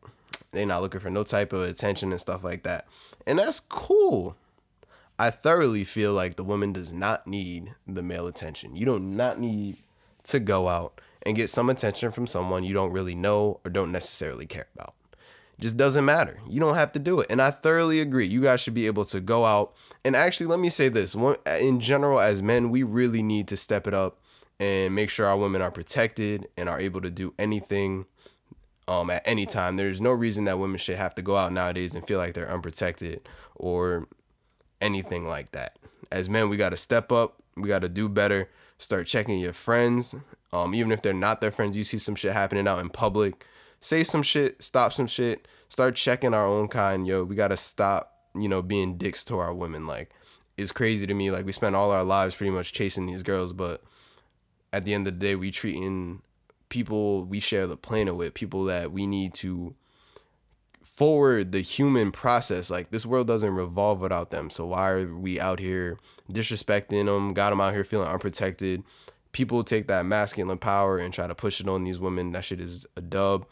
They 0.52 0.66
not 0.66 0.82
looking 0.82 1.00
for 1.00 1.10
no 1.10 1.24
type 1.24 1.54
of 1.54 1.62
attention 1.62 2.12
and 2.12 2.20
stuff 2.22 2.44
like 2.44 2.64
that. 2.64 2.88
And 3.26 3.40
that's 3.40 3.60
cool. 3.60 4.36
I 5.18 5.32
thoroughly 5.32 5.84
feel 5.84 6.14
like 6.14 6.36
the 6.36 6.44
woman 6.44 6.72
does 6.72 6.94
not 6.94 7.28
need 7.28 7.74
the 7.88 8.02
male 8.02 8.26
attention. 8.26 8.76
You 8.76 8.86
do 8.86 9.00
not 9.00 9.40
need 9.40 9.78
to 10.26 10.40
go 10.40 10.68
out 10.68 11.02
and 11.24 11.36
get 11.36 11.50
some 11.50 11.70
attention 11.70 12.12
from 12.12 12.28
someone 12.28 12.64
you 12.64 12.74
don't 12.74 12.92
really 12.92 13.16
know 13.16 13.60
or 13.66 13.72
don't 13.72 13.92
necessarily 13.92 14.46
care 14.46 14.68
about. 14.76 14.94
Just 15.60 15.76
doesn't 15.76 16.06
matter. 16.06 16.40
You 16.48 16.62
don't 16.62 16.76
have 16.76 16.94
to 16.94 17.00
do 17.00 17.20
it. 17.20 17.28
And 17.30 17.42
I 17.42 17.52
thoroughly 17.52 18.00
agree. 18.00 18.26
You 18.26 18.42
guys 18.42 18.62
should 18.62 18.74
be 18.74 18.88
able 18.88 19.04
to 19.06 19.20
go 19.20 19.46
out. 19.46 19.76
And 20.06 20.16
actually, 20.16 20.48
let 20.48 20.60
me 20.60 20.70
say 20.70 20.88
this 20.88 21.16
in 21.16 21.82
general, 21.82 22.20
as 22.20 22.42
men, 22.42 22.70
we 22.70 22.84
really 22.84 23.22
need 23.22 23.50
to 23.50 23.58
step 23.58 23.86
it 23.86 23.94
up 23.94 24.20
and 24.60 24.96
make 24.96 25.10
sure 25.10 25.26
our 25.26 25.38
women 25.38 25.62
are 25.62 25.72
protected 25.72 26.48
and 26.56 26.70
are 26.70 26.80
able 26.80 27.02
to 27.02 27.12
do 27.12 27.34
anything 27.38 28.06
um, 28.88 29.10
at 29.10 29.22
any 29.26 29.46
time. 29.46 29.76
There's 29.76 30.00
no 30.00 30.12
reason 30.12 30.46
that 30.46 30.60
women 30.60 30.78
should 30.78 30.96
have 30.96 31.14
to 31.16 31.22
go 31.22 31.36
out 31.36 31.52
nowadays 31.52 31.94
and 31.94 32.08
feel 32.08 32.20
like 32.20 32.34
they're 32.34 32.52
unprotected 32.52 33.28
or 33.56 34.08
anything 34.80 35.28
like 35.28 35.52
that. 35.52 35.78
As 36.12 36.30
men, 36.30 36.48
we 36.48 36.56
got 36.56 36.70
to 36.70 36.78
step 36.78 37.12
up. 37.12 37.36
We 37.56 37.68
got 37.68 37.82
to 37.82 37.90
do 37.90 38.08
better. 38.08 38.50
Start 38.78 39.08
checking 39.08 39.40
your 39.40 39.54
friends. 39.54 40.16
Um, 40.52 40.74
even 40.74 40.92
if 40.92 41.02
they're 41.02 41.14
not 41.14 41.42
their 41.42 41.52
friends, 41.52 41.78
you 41.78 41.84
see 41.84 41.98
some 41.98 42.16
shit 42.16 42.34
happening 42.34 42.68
out 42.68 42.80
in 42.80 42.90
public 42.90 43.46
say 43.82 44.04
some 44.04 44.24
shit, 44.24 44.62
stop 44.62 44.94
some 44.94 45.08
shit, 45.08 45.48
start 45.70 45.96
checking 45.96 46.34
our 46.34 46.46
own 46.46 46.68
kind. 46.68 47.08
Yo, 47.08 47.24
we 47.24 47.36
gotta 47.36 47.58
stop, 47.58 48.14
you 48.36 48.50
know, 48.50 48.62
being 48.62 48.98
dicks 48.98 49.24
to 49.26 49.38
our 49.38 49.54
women. 49.54 49.88
Like, 49.88 50.12
it's 50.58 50.72
crazy 50.72 51.08
to 51.08 51.14
me. 51.14 51.32
Like, 51.32 51.46
we 51.46 51.52
spend 51.52 51.76
all 51.76 51.92
our 51.92 52.04
lives 52.04 52.36
pretty 52.36 52.52
much 52.52 52.74
chasing 52.74 53.06
these 53.06 53.24
girls, 53.24 53.54
but 53.54 53.84
at 54.74 54.86
the 54.86 54.94
end 54.94 55.08
of 55.08 55.14
the 55.14 55.20
day, 55.20 55.36
we 55.36 55.52
treating 55.52 56.22
people 56.70 57.26
we 57.26 57.40
share 57.40 57.66
the 57.66 57.78
planet 57.78 58.16
with, 58.16 58.34
people 58.34 58.64
that 58.66 58.92
we 58.92 59.08
need 59.08 59.34
to 59.34 59.76
forward 60.84 61.52
the 61.52 61.62
human 61.62 62.12
process. 62.12 62.70
Like 62.70 62.92
this 62.92 63.06
world 63.06 63.26
doesn't 63.26 63.56
revolve 63.56 64.02
without 64.02 64.30
them. 64.30 64.50
So 64.50 64.68
why 64.68 64.90
are 64.90 65.16
we 65.16 65.40
out 65.40 65.60
here 65.60 65.98
disrespecting 66.32 67.06
them? 67.06 67.34
Got 67.34 67.52
them 67.52 67.62
out 67.62 67.74
here 67.74 67.84
feeling 67.84 68.10
unprotected, 68.10 68.84
people 69.40 69.64
take 69.64 69.88
that 69.88 70.06
masculine 70.06 70.58
power 70.58 70.98
and 70.98 71.14
try 71.14 71.26
to 71.26 71.34
push 71.34 71.62
it 71.62 71.70
on 71.70 71.86
these 71.86 71.98
women. 71.98 72.34
That 72.34 72.44
shit 72.44 72.60
is 72.60 72.86
a 72.98 73.02
dub. 73.02 73.48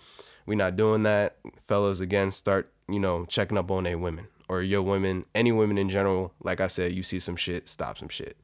We 0.45 0.57
not 0.57 0.75
doing 0.75 1.03
that. 1.03 1.37
Fellas, 1.65 2.01
again, 2.01 2.33
start, 2.33 2.73
you 2.89 2.99
know, 2.99 3.23
checking 3.23 3.57
up 3.57 3.71
on 3.71 3.87
a 3.87 3.95
women 3.95 4.27
or 4.49 4.61
your 4.61 4.81
women, 4.81 5.23
any 5.33 5.53
women 5.53 5.77
in 5.77 5.87
general. 5.87 6.33
Like 6.43 6.59
I 6.59 6.67
said, 6.67 6.91
you 6.91 7.03
see 7.03 7.21
some 7.21 7.37
shit, 7.37 7.69
stop 7.69 7.97
some 7.97 8.09
shit. 8.09 8.35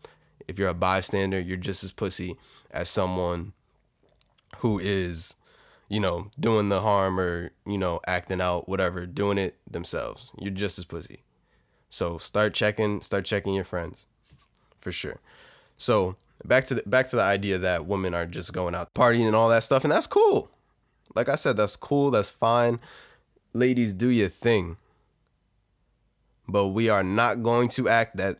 If 0.48 0.58
you're 0.58 0.70
a 0.70 0.74
bystander, 0.74 1.38
you're 1.38 1.58
just 1.58 1.84
as 1.84 1.92
pussy 1.92 2.38
as 2.72 2.88
someone 2.88 3.52
who 4.60 4.80
is, 4.80 5.36
you 5.90 6.00
know, 6.00 6.32
doing 6.40 6.70
the 6.70 6.80
harm 6.80 7.20
or, 7.20 7.52
you 7.66 7.78
know, 7.78 8.00
acting 8.08 8.40
out, 8.40 8.70
whatever, 8.70 9.06
doing 9.06 9.38
it 9.38 9.58
themselves. 9.70 10.32
You're 10.40 10.52
just 10.54 10.80
as 10.80 10.86
pussy. 10.86 11.24
So 11.90 12.18
start 12.20 12.54
checking, 12.54 13.02
start 13.02 13.26
checking 13.26 13.54
your 13.54 13.66
friends 13.66 14.06
for 14.78 14.94
sure. 14.94 15.20
So 15.76 16.16
back 16.46 16.66
to 16.66 16.76
the 16.76 16.84
back 16.86 17.08
to 17.08 17.16
the 17.16 17.22
idea 17.22 17.58
that 17.58 17.86
women 17.86 18.14
are 18.14 18.26
just 18.26 18.54
going 18.54 18.76
out 18.76 18.94
partying 18.94 19.28
and 19.28 19.36
all 19.36 19.50
that 19.50 19.64
stuff, 19.64 19.84
and 19.84 19.92
that's 19.92 20.08
cool. 20.08 20.50
Like 21.16 21.30
I 21.30 21.36
said, 21.36 21.58
that's 21.58 21.76
cool. 21.76 22.12
That's 22.12 22.32
fine. 22.32 22.80
Ladies, 23.54 23.94
do 23.94 24.08
your 24.08 24.30
thing. 24.30 24.78
But 26.48 26.70
we 26.70 26.90
are 26.90 27.04
not 27.04 27.44
going 27.44 27.70
to 27.70 27.88
act 27.88 28.18
that 28.18 28.38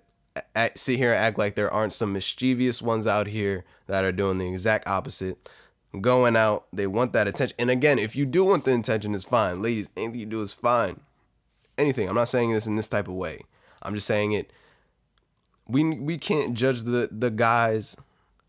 act, 0.56 0.80
sit 0.80 0.98
here 0.98 1.14
and 1.14 1.24
act 1.24 1.38
like 1.38 1.56
there 1.56 1.72
aren't 1.72 1.94
some 1.94 2.14
mischievous 2.14 2.82
ones 2.82 3.08
out 3.08 3.28
here 3.28 3.64
that 3.88 4.04
are 4.04 4.12
doing 4.12 4.40
the 4.40 4.50
exact 4.50 4.88
opposite. 4.88 5.50
Going 6.02 6.36
out, 6.36 6.66
they 6.74 6.88
want 6.88 7.14
that 7.14 7.28
attention. 7.28 7.56
And 7.60 7.70
again, 7.70 8.00
if 8.00 8.16
you 8.16 8.26
do 8.26 8.44
want 8.44 8.66
the 8.66 8.74
attention, 8.74 9.14
it's 9.14 9.26
fine. 9.26 9.62
Ladies, 9.62 9.90
anything 9.96 10.20
you 10.20 10.26
do 10.26 10.42
is 10.42 10.54
fine. 10.54 11.00
Anything. 11.78 12.10
I'm 12.10 12.16
not 12.16 12.30
saying 12.30 12.52
this 12.52 12.66
in 12.66 12.76
this 12.76 12.90
type 12.90 13.08
of 13.08 13.14
way. 13.14 13.42
I'm 13.84 13.94
just 13.94 14.08
saying 14.08 14.32
it 14.32 14.52
we 15.74 15.84
we 15.96 16.18
can't 16.18 16.54
judge 16.54 16.84
the 16.84 17.10
the 17.12 17.32
guys 17.32 17.98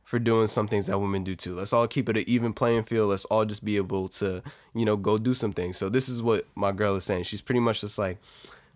for 0.05 0.19
doing 0.19 0.47
some 0.47 0.69
things 0.69 0.87
that 0.87 0.99
women 0.99 1.25
do 1.25 1.35
too. 1.35 1.55
Let's 1.55 1.73
all 1.73 1.89
keep 1.89 2.09
it 2.09 2.17
an 2.17 2.25
even 2.27 2.53
playing 2.53 2.85
field. 2.85 3.09
Let's 3.09 3.25
all 3.25 3.47
just 3.47 3.65
be 3.65 3.79
able 3.79 4.09
to, 4.09 4.43
you 4.75 4.85
know, 4.85 4.97
go 4.97 5.17
do 5.17 5.33
some 5.33 5.53
things. 5.53 5.79
So 5.79 5.89
this 5.89 6.11
is 6.11 6.23
what 6.23 6.45
my 6.55 6.73
girl 6.73 6.95
is 6.97 7.05
saying. 7.05 7.25
She's 7.25 7.41
pretty 7.41 7.61
much 7.61 7.81
just 7.81 7.99
like 7.99 8.19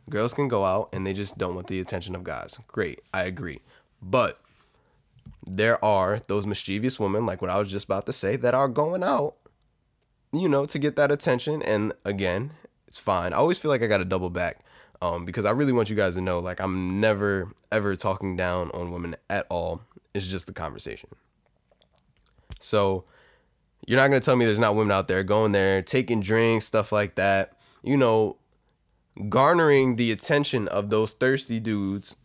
girls 0.09 0.33
can 0.33 0.49
go 0.49 0.65
out 0.65 0.89
and 0.93 1.07
they 1.07 1.13
just 1.13 1.37
don't 1.37 1.55
want 1.55 1.67
the 1.67 1.81
attention 1.81 2.15
of 2.15 2.25
guys. 2.25 2.59
Great. 2.67 3.03
I 3.13 3.25
agree. 3.25 3.61
But 4.01 4.41
there 5.47 5.83
are 5.85 6.21
those 6.27 6.47
mischievous 6.47 6.99
women, 6.99 7.27
like 7.27 7.43
what 7.43 7.51
I 7.51 7.59
was 7.59 7.69
just 7.69 7.85
about 7.85 8.07
to 8.07 8.13
say, 8.13 8.37
that 8.37 8.55
are 8.55 8.69
going 8.69 9.03
out, 9.03 9.35
you 10.33 10.49
know, 10.49 10.65
to 10.65 10.79
get 10.79 10.97
that 10.97 11.11
attention. 11.11 11.63
And 11.63 11.93
again, 12.07 12.53
it's 12.87 12.99
fine. 12.99 13.35
I 13.35 13.37
always 13.37 13.59
feel 13.59 13.71
like 13.71 13.83
I 13.83 13.87
got 13.87 13.99
to 13.99 14.05
double 14.07 14.31
back 14.31 14.65
um, 15.01 15.25
because 15.25 15.45
I 15.45 15.51
really 15.51 15.73
want 15.73 15.91
you 15.91 15.97
guys 15.97 16.15
to 16.17 16.21
know, 16.21 16.39
like, 16.39 16.61
I'm 16.61 17.01
never 17.01 17.53
ever 17.71 17.95
talking 17.97 18.37
down 18.37 18.71
on 18.73 18.91
women 18.91 19.17
at 19.31 19.47
all. 19.51 19.83
It's 20.15 20.29
just 20.29 20.47
the 20.47 20.53
conversation. 20.53 21.11
So 22.61 23.05
you're 23.87 23.99
not 23.99 24.09
gonna 24.09 24.21
tell 24.21 24.37
me 24.37 24.45
there's 24.45 24.59
not 24.59 24.75
women 24.75 24.93
out 24.93 25.09
there 25.09 25.23
going 25.23 25.53
there, 25.53 25.83
taking 25.83 26.21
drinks, 26.21 26.67
stuff 26.67 26.91
like 26.93 27.15
that. 27.15 27.53
You 27.83 27.97
know, 27.97 28.37
garnering 29.29 29.97
the 29.97 30.11
attention 30.11 30.67
of 30.69 30.91
those 30.91 31.13
thirsty 31.13 31.61
dudes, 31.61 32.17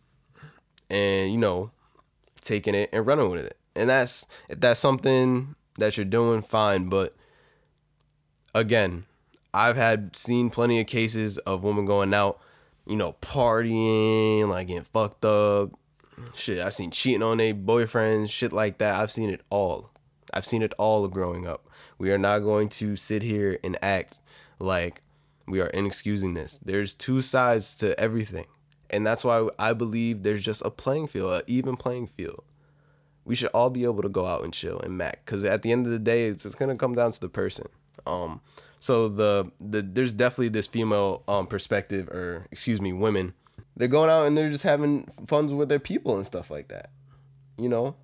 and 0.90 1.30
you 1.30 1.38
know, 1.38 1.70
taking 2.40 2.74
it 2.74 2.90
and 2.92 3.06
running 3.06 3.30
with 3.30 3.46
it. 3.46 3.56
And 3.76 3.88
that's 3.88 4.26
if 4.48 4.60
that's 4.60 4.80
something 4.80 5.54
that 5.78 5.96
you're 5.96 6.04
doing, 6.04 6.42
fine. 6.42 6.88
But 6.88 7.14
again, 8.54 9.04
I've 9.52 9.76
had 9.76 10.16
seen 10.16 10.50
plenty 10.50 10.80
of 10.80 10.86
cases 10.86 11.38
of 11.38 11.62
women 11.62 11.84
going 11.84 12.12
out 12.12 12.40
you 12.86 12.96
know, 12.96 13.16
partying, 13.20 14.48
like 14.48 14.68
getting 14.68 14.84
fucked 14.84 15.24
up. 15.24 15.70
Shit, 16.34 16.60
I've 16.60 16.74
seen 16.74 16.90
cheating 16.90 17.22
on 17.22 17.38
their 17.38 17.54
boyfriends, 17.54 18.30
shit 18.30 18.52
like 18.52 18.78
that. 18.78 19.00
I've 19.00 19.10
seen 19.10 19.30
it 19.30 19.42
all. 19.50 19.90
I've 20.32 20.46
seen 20.46 20.62
it 20.62 20.74
all 20.78 21.06
growing 21.08 21.46
up. 21.46 21.68
We 21.98 22.12
are 22.12 22.18
not 22.18 22.40
going 22.40 22.68
to 22.70 22.96
sit 22.96 23.22
here 23.22 23.58
and 23.62 23.76
act 23.82 24.20
like 24.58 25.00
we 25.46 25.60
are 25.60 25.68
inexcusing 25.68 26.34
this. 26.34 26.58
There's 26.64 26.94
two 26.94 27.20
sides 27.20 27.76
to 27.78 27.98
everything. 27.98 28.46
And 28.90 29.06
that's 29.06 29.24
why 29.24 29.48
I 29.58 29.72
believe 29.72 30.22
there's 30.22 30.44
just 30.44 30.62
a 30.64 30.70
playing 30.70 31.08
field, 31.08 31.32
an 31.32 31.42
even 31.46 31.76
playing 31.76 32.08
field. 32.08 32.44
We 33.24 33.34
should 33.34 33.50
all 33.50 33.70
be 33.70 33.84
able 33.84 34.02
to 34.02 34.08
go 34.08 34.26
out 34.26 34.44
and 34.44 34.52
chill 34.52 34.78
and 34.80 34.96
mac. 34.96 35.24
Because 35.24 35.44
at 35.44 35.62
the 35.62 35.72
end 35.72 35.86
of 35.86 35.92
the 35.92 35.98
day, 35.98 36.26
it's, 36.26 36.44
it's 36.44 36.54
going 36.54 36.70
to 36.70 36.76
come 36.76 36.94
down 36.94 37.10
to 37.10 37.20
the 37.20 37.28
person. 37.28 37.68
Um, 38.06 38.40
so 38.84 39.08
the 39.08 39.50
the 39.58 39.80
there's 39.80 40.12
definitely 40.12 40.50
this 40.50 40.66
female 40.66 41.22
um 41.26 41.46
perspective, 41.46 42.06
or 42.10 42.46
excuse 42.52 42.82
me, 42.82 42.92
women. 42.92 43.32
They're 43.74 43.88
going 43.88 44.10
out 44.10 44.26
and 44.26 44.36
they're 44.36 44.50
just 44.50 44.62
having 44.62 45.08
fun 45.26 45.56
with 45.56 45.70
their 45.70 45.78
people 45.78 46.16
and 46.16 46.26
stuff 46.26 46.50
like 46.50 46.68
that, 46.68 46.90
you 47.56 47.70
know, 47.70 47.96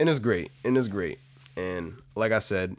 and 0.00 0.08
it's 0.08 0.18
great, 0.18 0.50
and 0.64 0.78
it's 0.78 0.88
great. 0.88 1.18
And 1.58 2.00
like 2.16 2.32
I 2.32 2.38
said, 2.38 2.74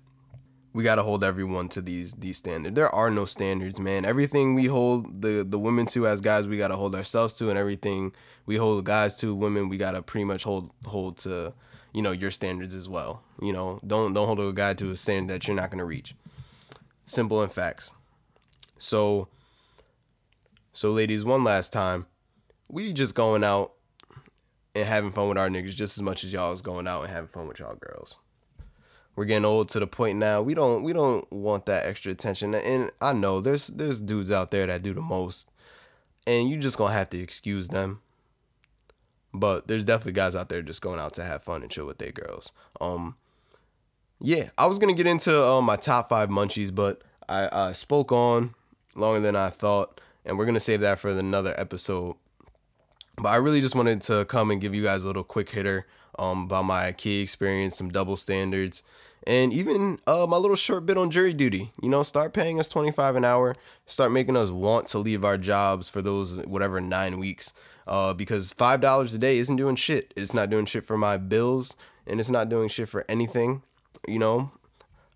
we 0.73 0.83
got 0.83 0.95
to 0.95 1.03
hold 1.03 1.23
everyone 1.23 1.69
to 1.69 1.81
these 1.81 2.15
these 2.15 2.37
standards. 2.37 2.73
There 2.73 2.89
are 2.89 3.11
no 3.11 3.25
standards, 3.25 3.79
man. 3.79 4.05
Everything 4.05 4.55
we 4.55 4.65
hold 4.65 5.21
the 5.21 5.45
the 5.47 5.59
women 5.59 5.85
to 5.87 6.07
as 6.07 6.21
guys, 6.21 6.47
we 6.47 6.57
got 6.57 6.69
to 6.69 6.75
hold 6.75 6.95
ourselves 6.95 7.35
to, 7.35 7.51
and 7.51 7.59
everything 7.59 8.11
we 8.47 8.55
hold 8.55 8.83
guys 8.85 9.15
to, 9.17 9.35
women, 9.35 9.69
we 9.69 9.77
got 9.77 9.91
to 9.91 10.01
pretty 10.01 10.25
much 10.25 10.43
hold 10.45 10.71
hold 10.83 11.17
to, 11.17 11.53
you 11.93 12.01
know, 12.01 12.11
your 12.11 12.31
standards 12.31 12.73
as 12.73 12.89
well. 12.89 13.21
You 13.39 13.53
know, 13.53 13.79
don't 13.85 14.13
don't 14.13 14.25
hold 14.25 14.39
a 14.39 14.51
guy 14.51 14.73
to 14.73 14.89
a 14.89 14.97
standard 14.97 15.31
that 15.31 15.47
you're 15.47 15.55
not 15.55 15.69
gonna 15.69 15.85
reach. 15.85 16.15
Simple 17.05 17.41
and 17.41 17.51
facts. 17.51 17.93
So, 18.77 19.27
so 20.73 20.91
ladies, 20.91 21.23
one 21.23 21.43
last 21.43 21.71
time, 21.71 22.07
we 22.67 22.93
just 22.93 23.15
going 23.15 23.43
out 23.43 23.73
and 24.73 24.85
having 24.85 25.11
fun 25.11 25.29
with 25.29 25.37
our 25.37 25.49
niggas 25.49 25.75
just 25.75 25.97
as 25.97 26.01
much 26.01 26.23
as 26.23 26.33
y'all 26.33 26.53
is 26.53 26.61
going 26.61 26.87
out 26.87 27.03
and 27.03 27.11
having 27.11 27.29
fun 27.29 27.47
with 27.47 27.59
y'all 27.59 27.75
girls. 27.75 28.19
We're 29.15 29.25
getting 29.25 29.45
old 29.45 29.69
to 29.69 29.79
the 29.79 29.87
point 29.87 30.17
now. 30.17 30.41
We 30.41 30.53
don't 30.53 30.83
we 30.83 30.91
don't 30.91 31.31
want 31.31 31.67
that 31.67 31.85
extra 31.85 32.11
attention. 32.11 32.53
And 32.53 32.91
I 32.99 33.13
know 33.13 33.39
there's 33.39 33.67
there's 33.67 34.01
dudes 34.01 34.29
out 34.29 34.51
there 34.51 34.67
that 34.67 34.83
do 34.83 34.93
the 34.93 35.01
most, 35.01 35.49
and 36.27 36.49
you 36.49 36.57
just 36.57 36.77
gonna 36.77 36.93
have 36.93 37.09
to 37.11 37.19
excuse 37.19 37.69
them. 37.69 38.01
But 39.33 39.67
there's 39.67 39.85
definitely 39.85 40.13
guys 40.13 40.35
out 40.35 40.49
there 40.49 40.61
just 40.61 40.81
going 40.81 40.99
out 40.99 41.13
to 41.13 41.23
have 41.23 41.43
fun 41.43 41.61
and 41.61 41.71
chill 41.71 41.85
with 41.85 41.97
their 41.97 42.11
girls. 42.11 42.51
Um, 42.81 43.15
yeah, 44.19 44.49
I 44.57 44.67
was 44.67 44.79
gonna 44.79 44.93
get 44.93 45.07
into 45.07 45.43
uh, 45.43 45.61
my 45.61 45.75
top 45.75 46.09
five 46.09 46.29
munchies, 46.29 46.73
but 46.73 47.01
I, 47.27 47.69
I 47.69 47.73
spoke 47.73 48.11
on 48.11 48.53
longer 48.95 49.19
than 49.19 49.35
I 49.35 49.49
thought, 49.49 49.99
and 50.25 50.37
we're 50.37 50.45
gonna 50.45 50.59
save 50.59 50.81
that 50.81 50.99
for 50.99 51.09
another 51.09 51.53
episode. 51.57 52.15
But 53.17 53.29
I 53.29 53.37
really 53.37 53.61
just 53.61 53.75
wanted 53.75 54.01
to 54.01 54.25
come 54.25 54.51
and 54.51 54.59
give 54.59 54.75
you 54.75 54.83
guys 54.83 55.03
a 55.03 55.07
little 55.07 55.23
quick 55.23 55.49
hitter 55.49 55.85
um, 56.19 56.43
about 56.43 56.65
my 56.65 56.91
IKEA 56.91 57.21
experience, 57.21 57.77
some 57.77 57.89
double 57.89 58.17
standards, 58.17 58.83
and 59.25 59.53
even 59.53 59.99
uh, 60.05 60.25
my 60.27 60.37
little 60.37 60.55
short 60.55 60.85
bit 60.85 60.97
on 60.97 61.09
jury 61.09 61.33
duty. 61.33 61.71
You 61.81 61.89
know, 61.89 62.03
start 62.03 62.33
paying 62.33 62.59
us 62.59 62.67
25 62.67 63.15
an 63.15 63.25
hour, 63.25 63.55
start 63.85 64.11
making 64.11 64.35
us 64.37 64.49
want 64.49 64.87
to 64.89 64.99
leave 64.99 65.23
our 65.25 65.37
jobs 65.37 65.89
for 65.89 66.01
those 66.01 66.45
whatever 66.45 66.79
nine 66.81 67.19
weeks. 67.19 67.53
Uh, 67.87 68.13
because 68.15 68.51
five 68.51 68.81
dollars 68.81 69.13
a 69.13 69.17
day 69.19 69.37
isn't 69.37 69.57
doing 69.57 69.75
shit. 69.75 70.11
It's 70.15 70.33
not 70.33 70.49
doing 70.49 70.65
shit 70.65 70.83
for 70.83 70.97
my 70.97 71.17
bills, 71.17 71.75
and 72.07 72.19
it's 72.19 72.31
not 72.31 72.49
doing 72.49 72.67
shit 72.67 72.89
for 72.89 73.05
anything. 73.07 73.61
You 74.07 74.19
know, 74.19 74.51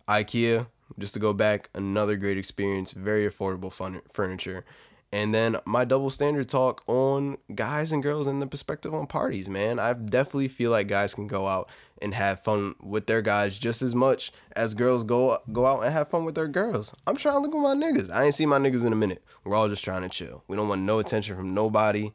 IKEA. 0.08 0.68
Just 0.98 1.14
to 1.14 1.20
go 1.20 1.34
back, 1.34 1.70
another 1.76 2.18
great 2.18 2.38
experience. 2.38 2.92
Very 2.92 3.30
affordable 3.30 3.72
fun- 3.72 4.02
furniture. 4.12 4.66
And 5.12 5.34
then 5.34 5.58
my 5.66 5.86
double 5.86 6.10
standard 6.10 6.50
talk 6.50 6.84
on 6.88 7.38
guys 7.56 7.92
and 7.92 8.04
girls 8.04 8.28
and 8.28 8.42
the 8.42 8.48
perspective 8.48 8.94
on 8.94 9.08
parties, 9.08 9.50
man. 9.50 9.80
I 9.80 9.94
definitely 9.94 10.50
feel 10.50 10.72
like 10.72 10.88
guys 10.88 11.14
can 11.14 11.28
go 11.28 11.48
out 11.48 11.70
and 12.02 12.14
have 12.14 12.42
fun 12.42 12.76
with 12.82 13.08
their 13.08 13.22
guys 13.22 13.58
just 13.58 13.82
as 13.82 13.96
much 13.96 14.32
as 14.56 14.74
girls 14.74 15.04
go 15.04 15.40
go 15.52 15.66
out 15.66 15.84
and 15.84 15.92
have 15.92 16.10
fun 16.10 16.26
with 16.26 16.36
their 16.36 16.48
girls. 16.48 16.94
I'm 17.08 17.16
trying 17.16 17.36
to 17.36 17.40
look 17.40 17.56
at 17.56 17.60
my 17.60 17.76
niggas. 17.76 18.12
I 18.12 18.26
ain't 18.26 18.36
seen 18.36 18.50
my 18.50 18.60
niggas 18.60 18.86
in 18.86 18.94
a 18.94 18.96
minute. 18.96 19.24
We're 19.44 19.56
all 19.56 19.68
just 19.68 19.84
trying 19.84 20.04
to 20.04 20.10
chill. 20.10 20.44
We 20.48 20.56
don't 20.56 20.68
want 20.68 20.84
no 20.84 21.00
attention 21.00 21.36
from 21.36 21.54
nobody. 21.54 22.12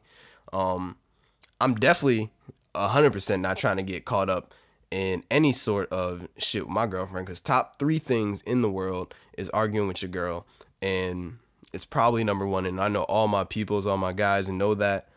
Um, 0.53 0.95
I'm 1.59 1.75
definitely 1.75 2.31
hundred 2.75 3.11
percent 3.11 3.41
not 3.41 3.57
trying 3.57 3.77
to 3.77 3.83
get 3.83 4.05
caught 4.05 4.29
up 4.29 4.53
in 4.95 5.25
any 5.29 5.51
sort 5.51 5.91
of 5.91 6.25
shit 6.37 6.63
with 6.63 6.73
my 6.73 6.87
girlfriend. 6.87 7.27
Cause 7.27 7.41
top 7.41 7.77
three 7.77 7.99
things 7.99 8.41
in 8.43 8.61
the 8.61 8.71
world 8.71 9.13
is 9.37 9.49
arguing 9.49 9.89
with 9.89 10.01
your 10.01 10.09
girl 10.09 10.47
and 10.81 11.37
it's 11.73 11.83
probably 11.83 12.23
number 12.23 12.47
one. 12.47 12.65
And 12.65 12.79
I 12.79 12.87
know 12.87 13.03
all 13.03 13.27
my 13.27 13.43
peoples, 13.43 13.85
all 13.85 13.97
my 13.97 14.13
guys, 14.13 14.47
and 14.47 14.57
know 14.57 14.73
that 14.75 15.09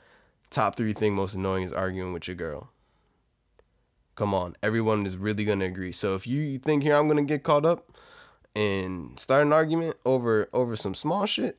top 0.50 0.74
three 0.74 0.92
thing 0.92 1.14
most 1.14 1.36
annoying 1.36 1.62
is 1.62 1.72
arguing 1.72 2.12
with 2.12 2.26
your 2.26 2.34
girl. 2.34 2.70
Come 4.16 4.34
on, 4.34 4.56
everyone 4.64 5.06
is 5.06 5.16
really 5.16 5.44
gonna 5.44 5.66
agree. 5.66 5.92
So 5.92 6.16
if 6.16 6.26
you 6.26 6.58
think 6.58 6.82
here 6.82 6.96
I'm 6.96 7.06
gonna 7.06 7.22
get 7.22 7.44
caught 7.44 7.64
up 7.64 7.96
and 8.56 9.16
start 9.16 9.46
an 9.46 9.52
argument 9.52 9.94
over 10.04 10.48
over 10.52 10.74
some 10.74 10.96
small 10.96 11.24
shit, 11.24 11.56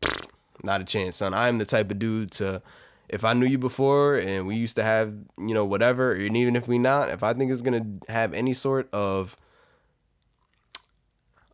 not 0.62 0.80
a 0.80 0.84
chance, 0.84 1.16
son. 1.16 1.34
I 1.34 1.48
am 1.48 1.58
the 1.58 1.66
type 1.66 1.90
of 1.90 1.98
dude 1.98 2.30
to 2.32 2.62
if 3.10 3.24
I 3.24 3.34
knew 3.34 3.46
you 3.46 3.58
before 3.58 4.14
and 4.14 4.46
we 4.46 4.54
used 4.54 4.76
to 4.76 4.84
have, 4.84 5.12
you 5.36 5.52
know, 5.52 5.64
whatever, 5.64 6.12
and 6.12 6.36
even 6.36 6.54
if 6.54 6.68
we 6.68 6.78
not, 6.78 7.10
if 7.10 7.22
I 7.24 7.34
think 7.34 7.50
it's 7.50 7.60
gonna 7.60 7.84
have 8.08 8.32
any 8.32 8.52
sort 8.52 8.88
of 8.92 9.36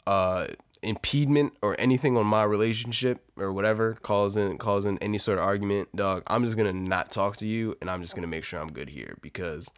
uh 0.06 0.46
impediment 0.82 1.54
or 1.62 1.74
anything 1.80 2.16
on 2.16 2.26
my 2.26 2.44
relationship 2.44 3.24
or 3.36 3.52
whatever 3.52 3.94
causing 4.02 4.56
causing 4.58 4.98
any 4.98 5.16
sort 5.16 5.38
of 5.38 5.44
argument, 5.44 5.88
dog, 5.96 6.22
I'm 6.26 6.44
just 6.44 6.58
gonna 6.58 6.74
not 6.74 7.10
talk 7.10 7.36
to 7.36 7.46
you 7.46 7.74
and 7.80 7.90
I'm 7.90 8.02
just 8.02 8.14
gonna 8.14 8.26
make 8.26 8.44
sure 8.44 8.60
I'm 8.60 8.70
good 8.72 8.90
here 8.90 9.16
because 9.22 9.72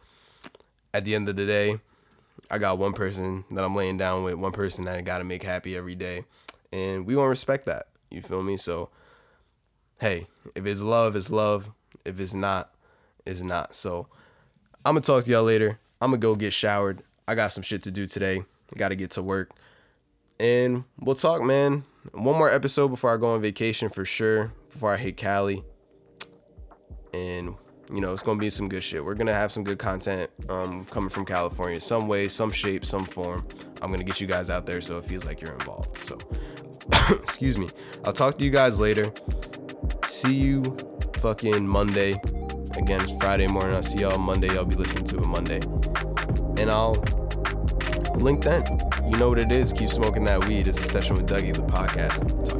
at 0.93 1.05
the 1.05 1.15
end 1.15 1.29
of 1.29 1.37
the 1.37 1.45
day, 1.45 1.79
I 2.51 2.57
got 2.57 2.77
one 2.77 2.93
person 2.93 3.45
that 3.51 3.63
I'm 3.63 3.75
laying 3.75 3.97
down 3.97 4.23
with, 4.23 4.35
one 4.35 4.51
person 4.51 4.83
that 4.85 4.97
I 4.97 5.01
gotta 5.01 5.23
make 5.23 5.43
happy 5.43 5.77
every 5.77 5.95
day. 5.95 6.25
And 6.73 7.05
we 7.05 7.15
won't 7.15 7.29
respect 7.29 7.65
that. 7.65 7.85
You 8.11 8.21
feel 8.21 8.43
me? 8.43 8.57
So 8.57 8.89
hey, 9.99 10.27
if 10.55 10.65
it's 10.65 10.81
love, 10.81 11.15
it's 11.15 11.29
love. 11.29 11.69
If 12.05 12.19
it's 12.19 12.33
not, 12.33 12.73
it's 13.25 13.41
not. 13.41 13.75
So 13.75 14.07
I'm 14.85 14.93
gonna 14.93 15.01
talk 15.01 15.23
to 15.25 15.31
y'all 15.31 15.43
later. 15.43 15.79
I'm 16.01 16.11
gonna 16.11 16.19
go 16.19 16.35
get 16.35 16.53
showered. 16.53 17.03
I 17.27 17.35
got 17.35 17.51
some 17.51 17.63
shit 17.63 17.83
to 17.83 17.91
do 17.91 18.07
today. 18.07 18.43
Gotta 18.75 18.95
get 18.95 19.11
to 19.11 19.23
work 19.23 19.51
and 20.39 20.83
we'll 20.99 21.15
talk, 21.15 21.43
man. 21.43 21.83
One 22.13 22.37
more 22.37 22.49
episode 22.49 22.87
before 22.87 23.13
I 23.13 23.17
go 23.17 23.27
on 23.27 23.41
vacation 23.41 23.89
for 23.89 24.05
sure. 24.05 24.53
Before 24.69 24.93
I 24.93 24.97
hit 24.97 25.17
Cali, 25.17 25.63
and 27.13 27.55
you 27.93 28.01
know 28.01 28.13
it's 28.13 28.23
gonna 28.23 28.39
be 28.39 28.49
some 28.49 28.69
good 28.69 28.83
shit. 28.83 29.03
We're 29.03 29.15
gonna 29.15 29.33
have 29.33 29.51
some 29.51 29.63
good 29.63 29.79
content 29.79 30.29
um, 30.47 30.85
coming 30.85 31.09
from 31.09 31.25
California, 31.25 31.81
some 31.81 32.07
way, 32.07 32.27
some 32.27 32.51
shape, 32.51 32.85
some 32.85 33.03
form. 33.03 33.45
I'm 33.81 33.91
gonna 33.91 34.03
get 34.03 34.21
you 34.21 34.27
guys 34.27 34.49
out 34.49 34.65
there 34.65 34.79
so 34.81 34.97
it 34.97 35.05
feels 35.05 35.25
like 35.25 35.41
you're 35.41 35.53
involved. 35.53 35.97
So, 35.97 36.17
excuse 37.15 37.57
me. 37.57 37.67
I'll 38.05 38.13
talk 38.13 38.37
to 38.37 38.45
you 38.45 38.51
guys 38.51 38.79
later. 38.79 39.11
See 40.09 40.33
you 40.33 40.63
fucking 41.17 41.67
Monday. 41.67 42.13
Again, 42.75 43.01
it's 43.01 43.13
Friday 43.17 43.45
morning. 43.47 43.75
I'll 43.75 43.83
see 43.83 43.99
y'all 43.99 44.17
Monday. 44.17 44.49
I'll 44.57 44.65
be 44.65 44.75
listening 44.75 45.03
to 45.05 45.19
it 45.19 45.27
Monday, 45.27 45.59
and 46.59 46.71
I'll 46.71 46.95
link 48.15 48.43
then. 48.43 48.63
You 49.05 49.17
know 49.17 49.29
what 49.29 49.37
it 49.37 49.51
is. 49.51 49.71
Keep 49.71 49.89
smoking 49.89 50.25
that 50.25 50.43
weed. 50.45 50.67
It's 50.67 50.79
a 50.79 50.83
session 50.83 51.15
with 51.15 51.27
Dougie, 51.27 51.53
the 51.53 51.61
podcast. 51.61 52.43
Talk 52.43 52.58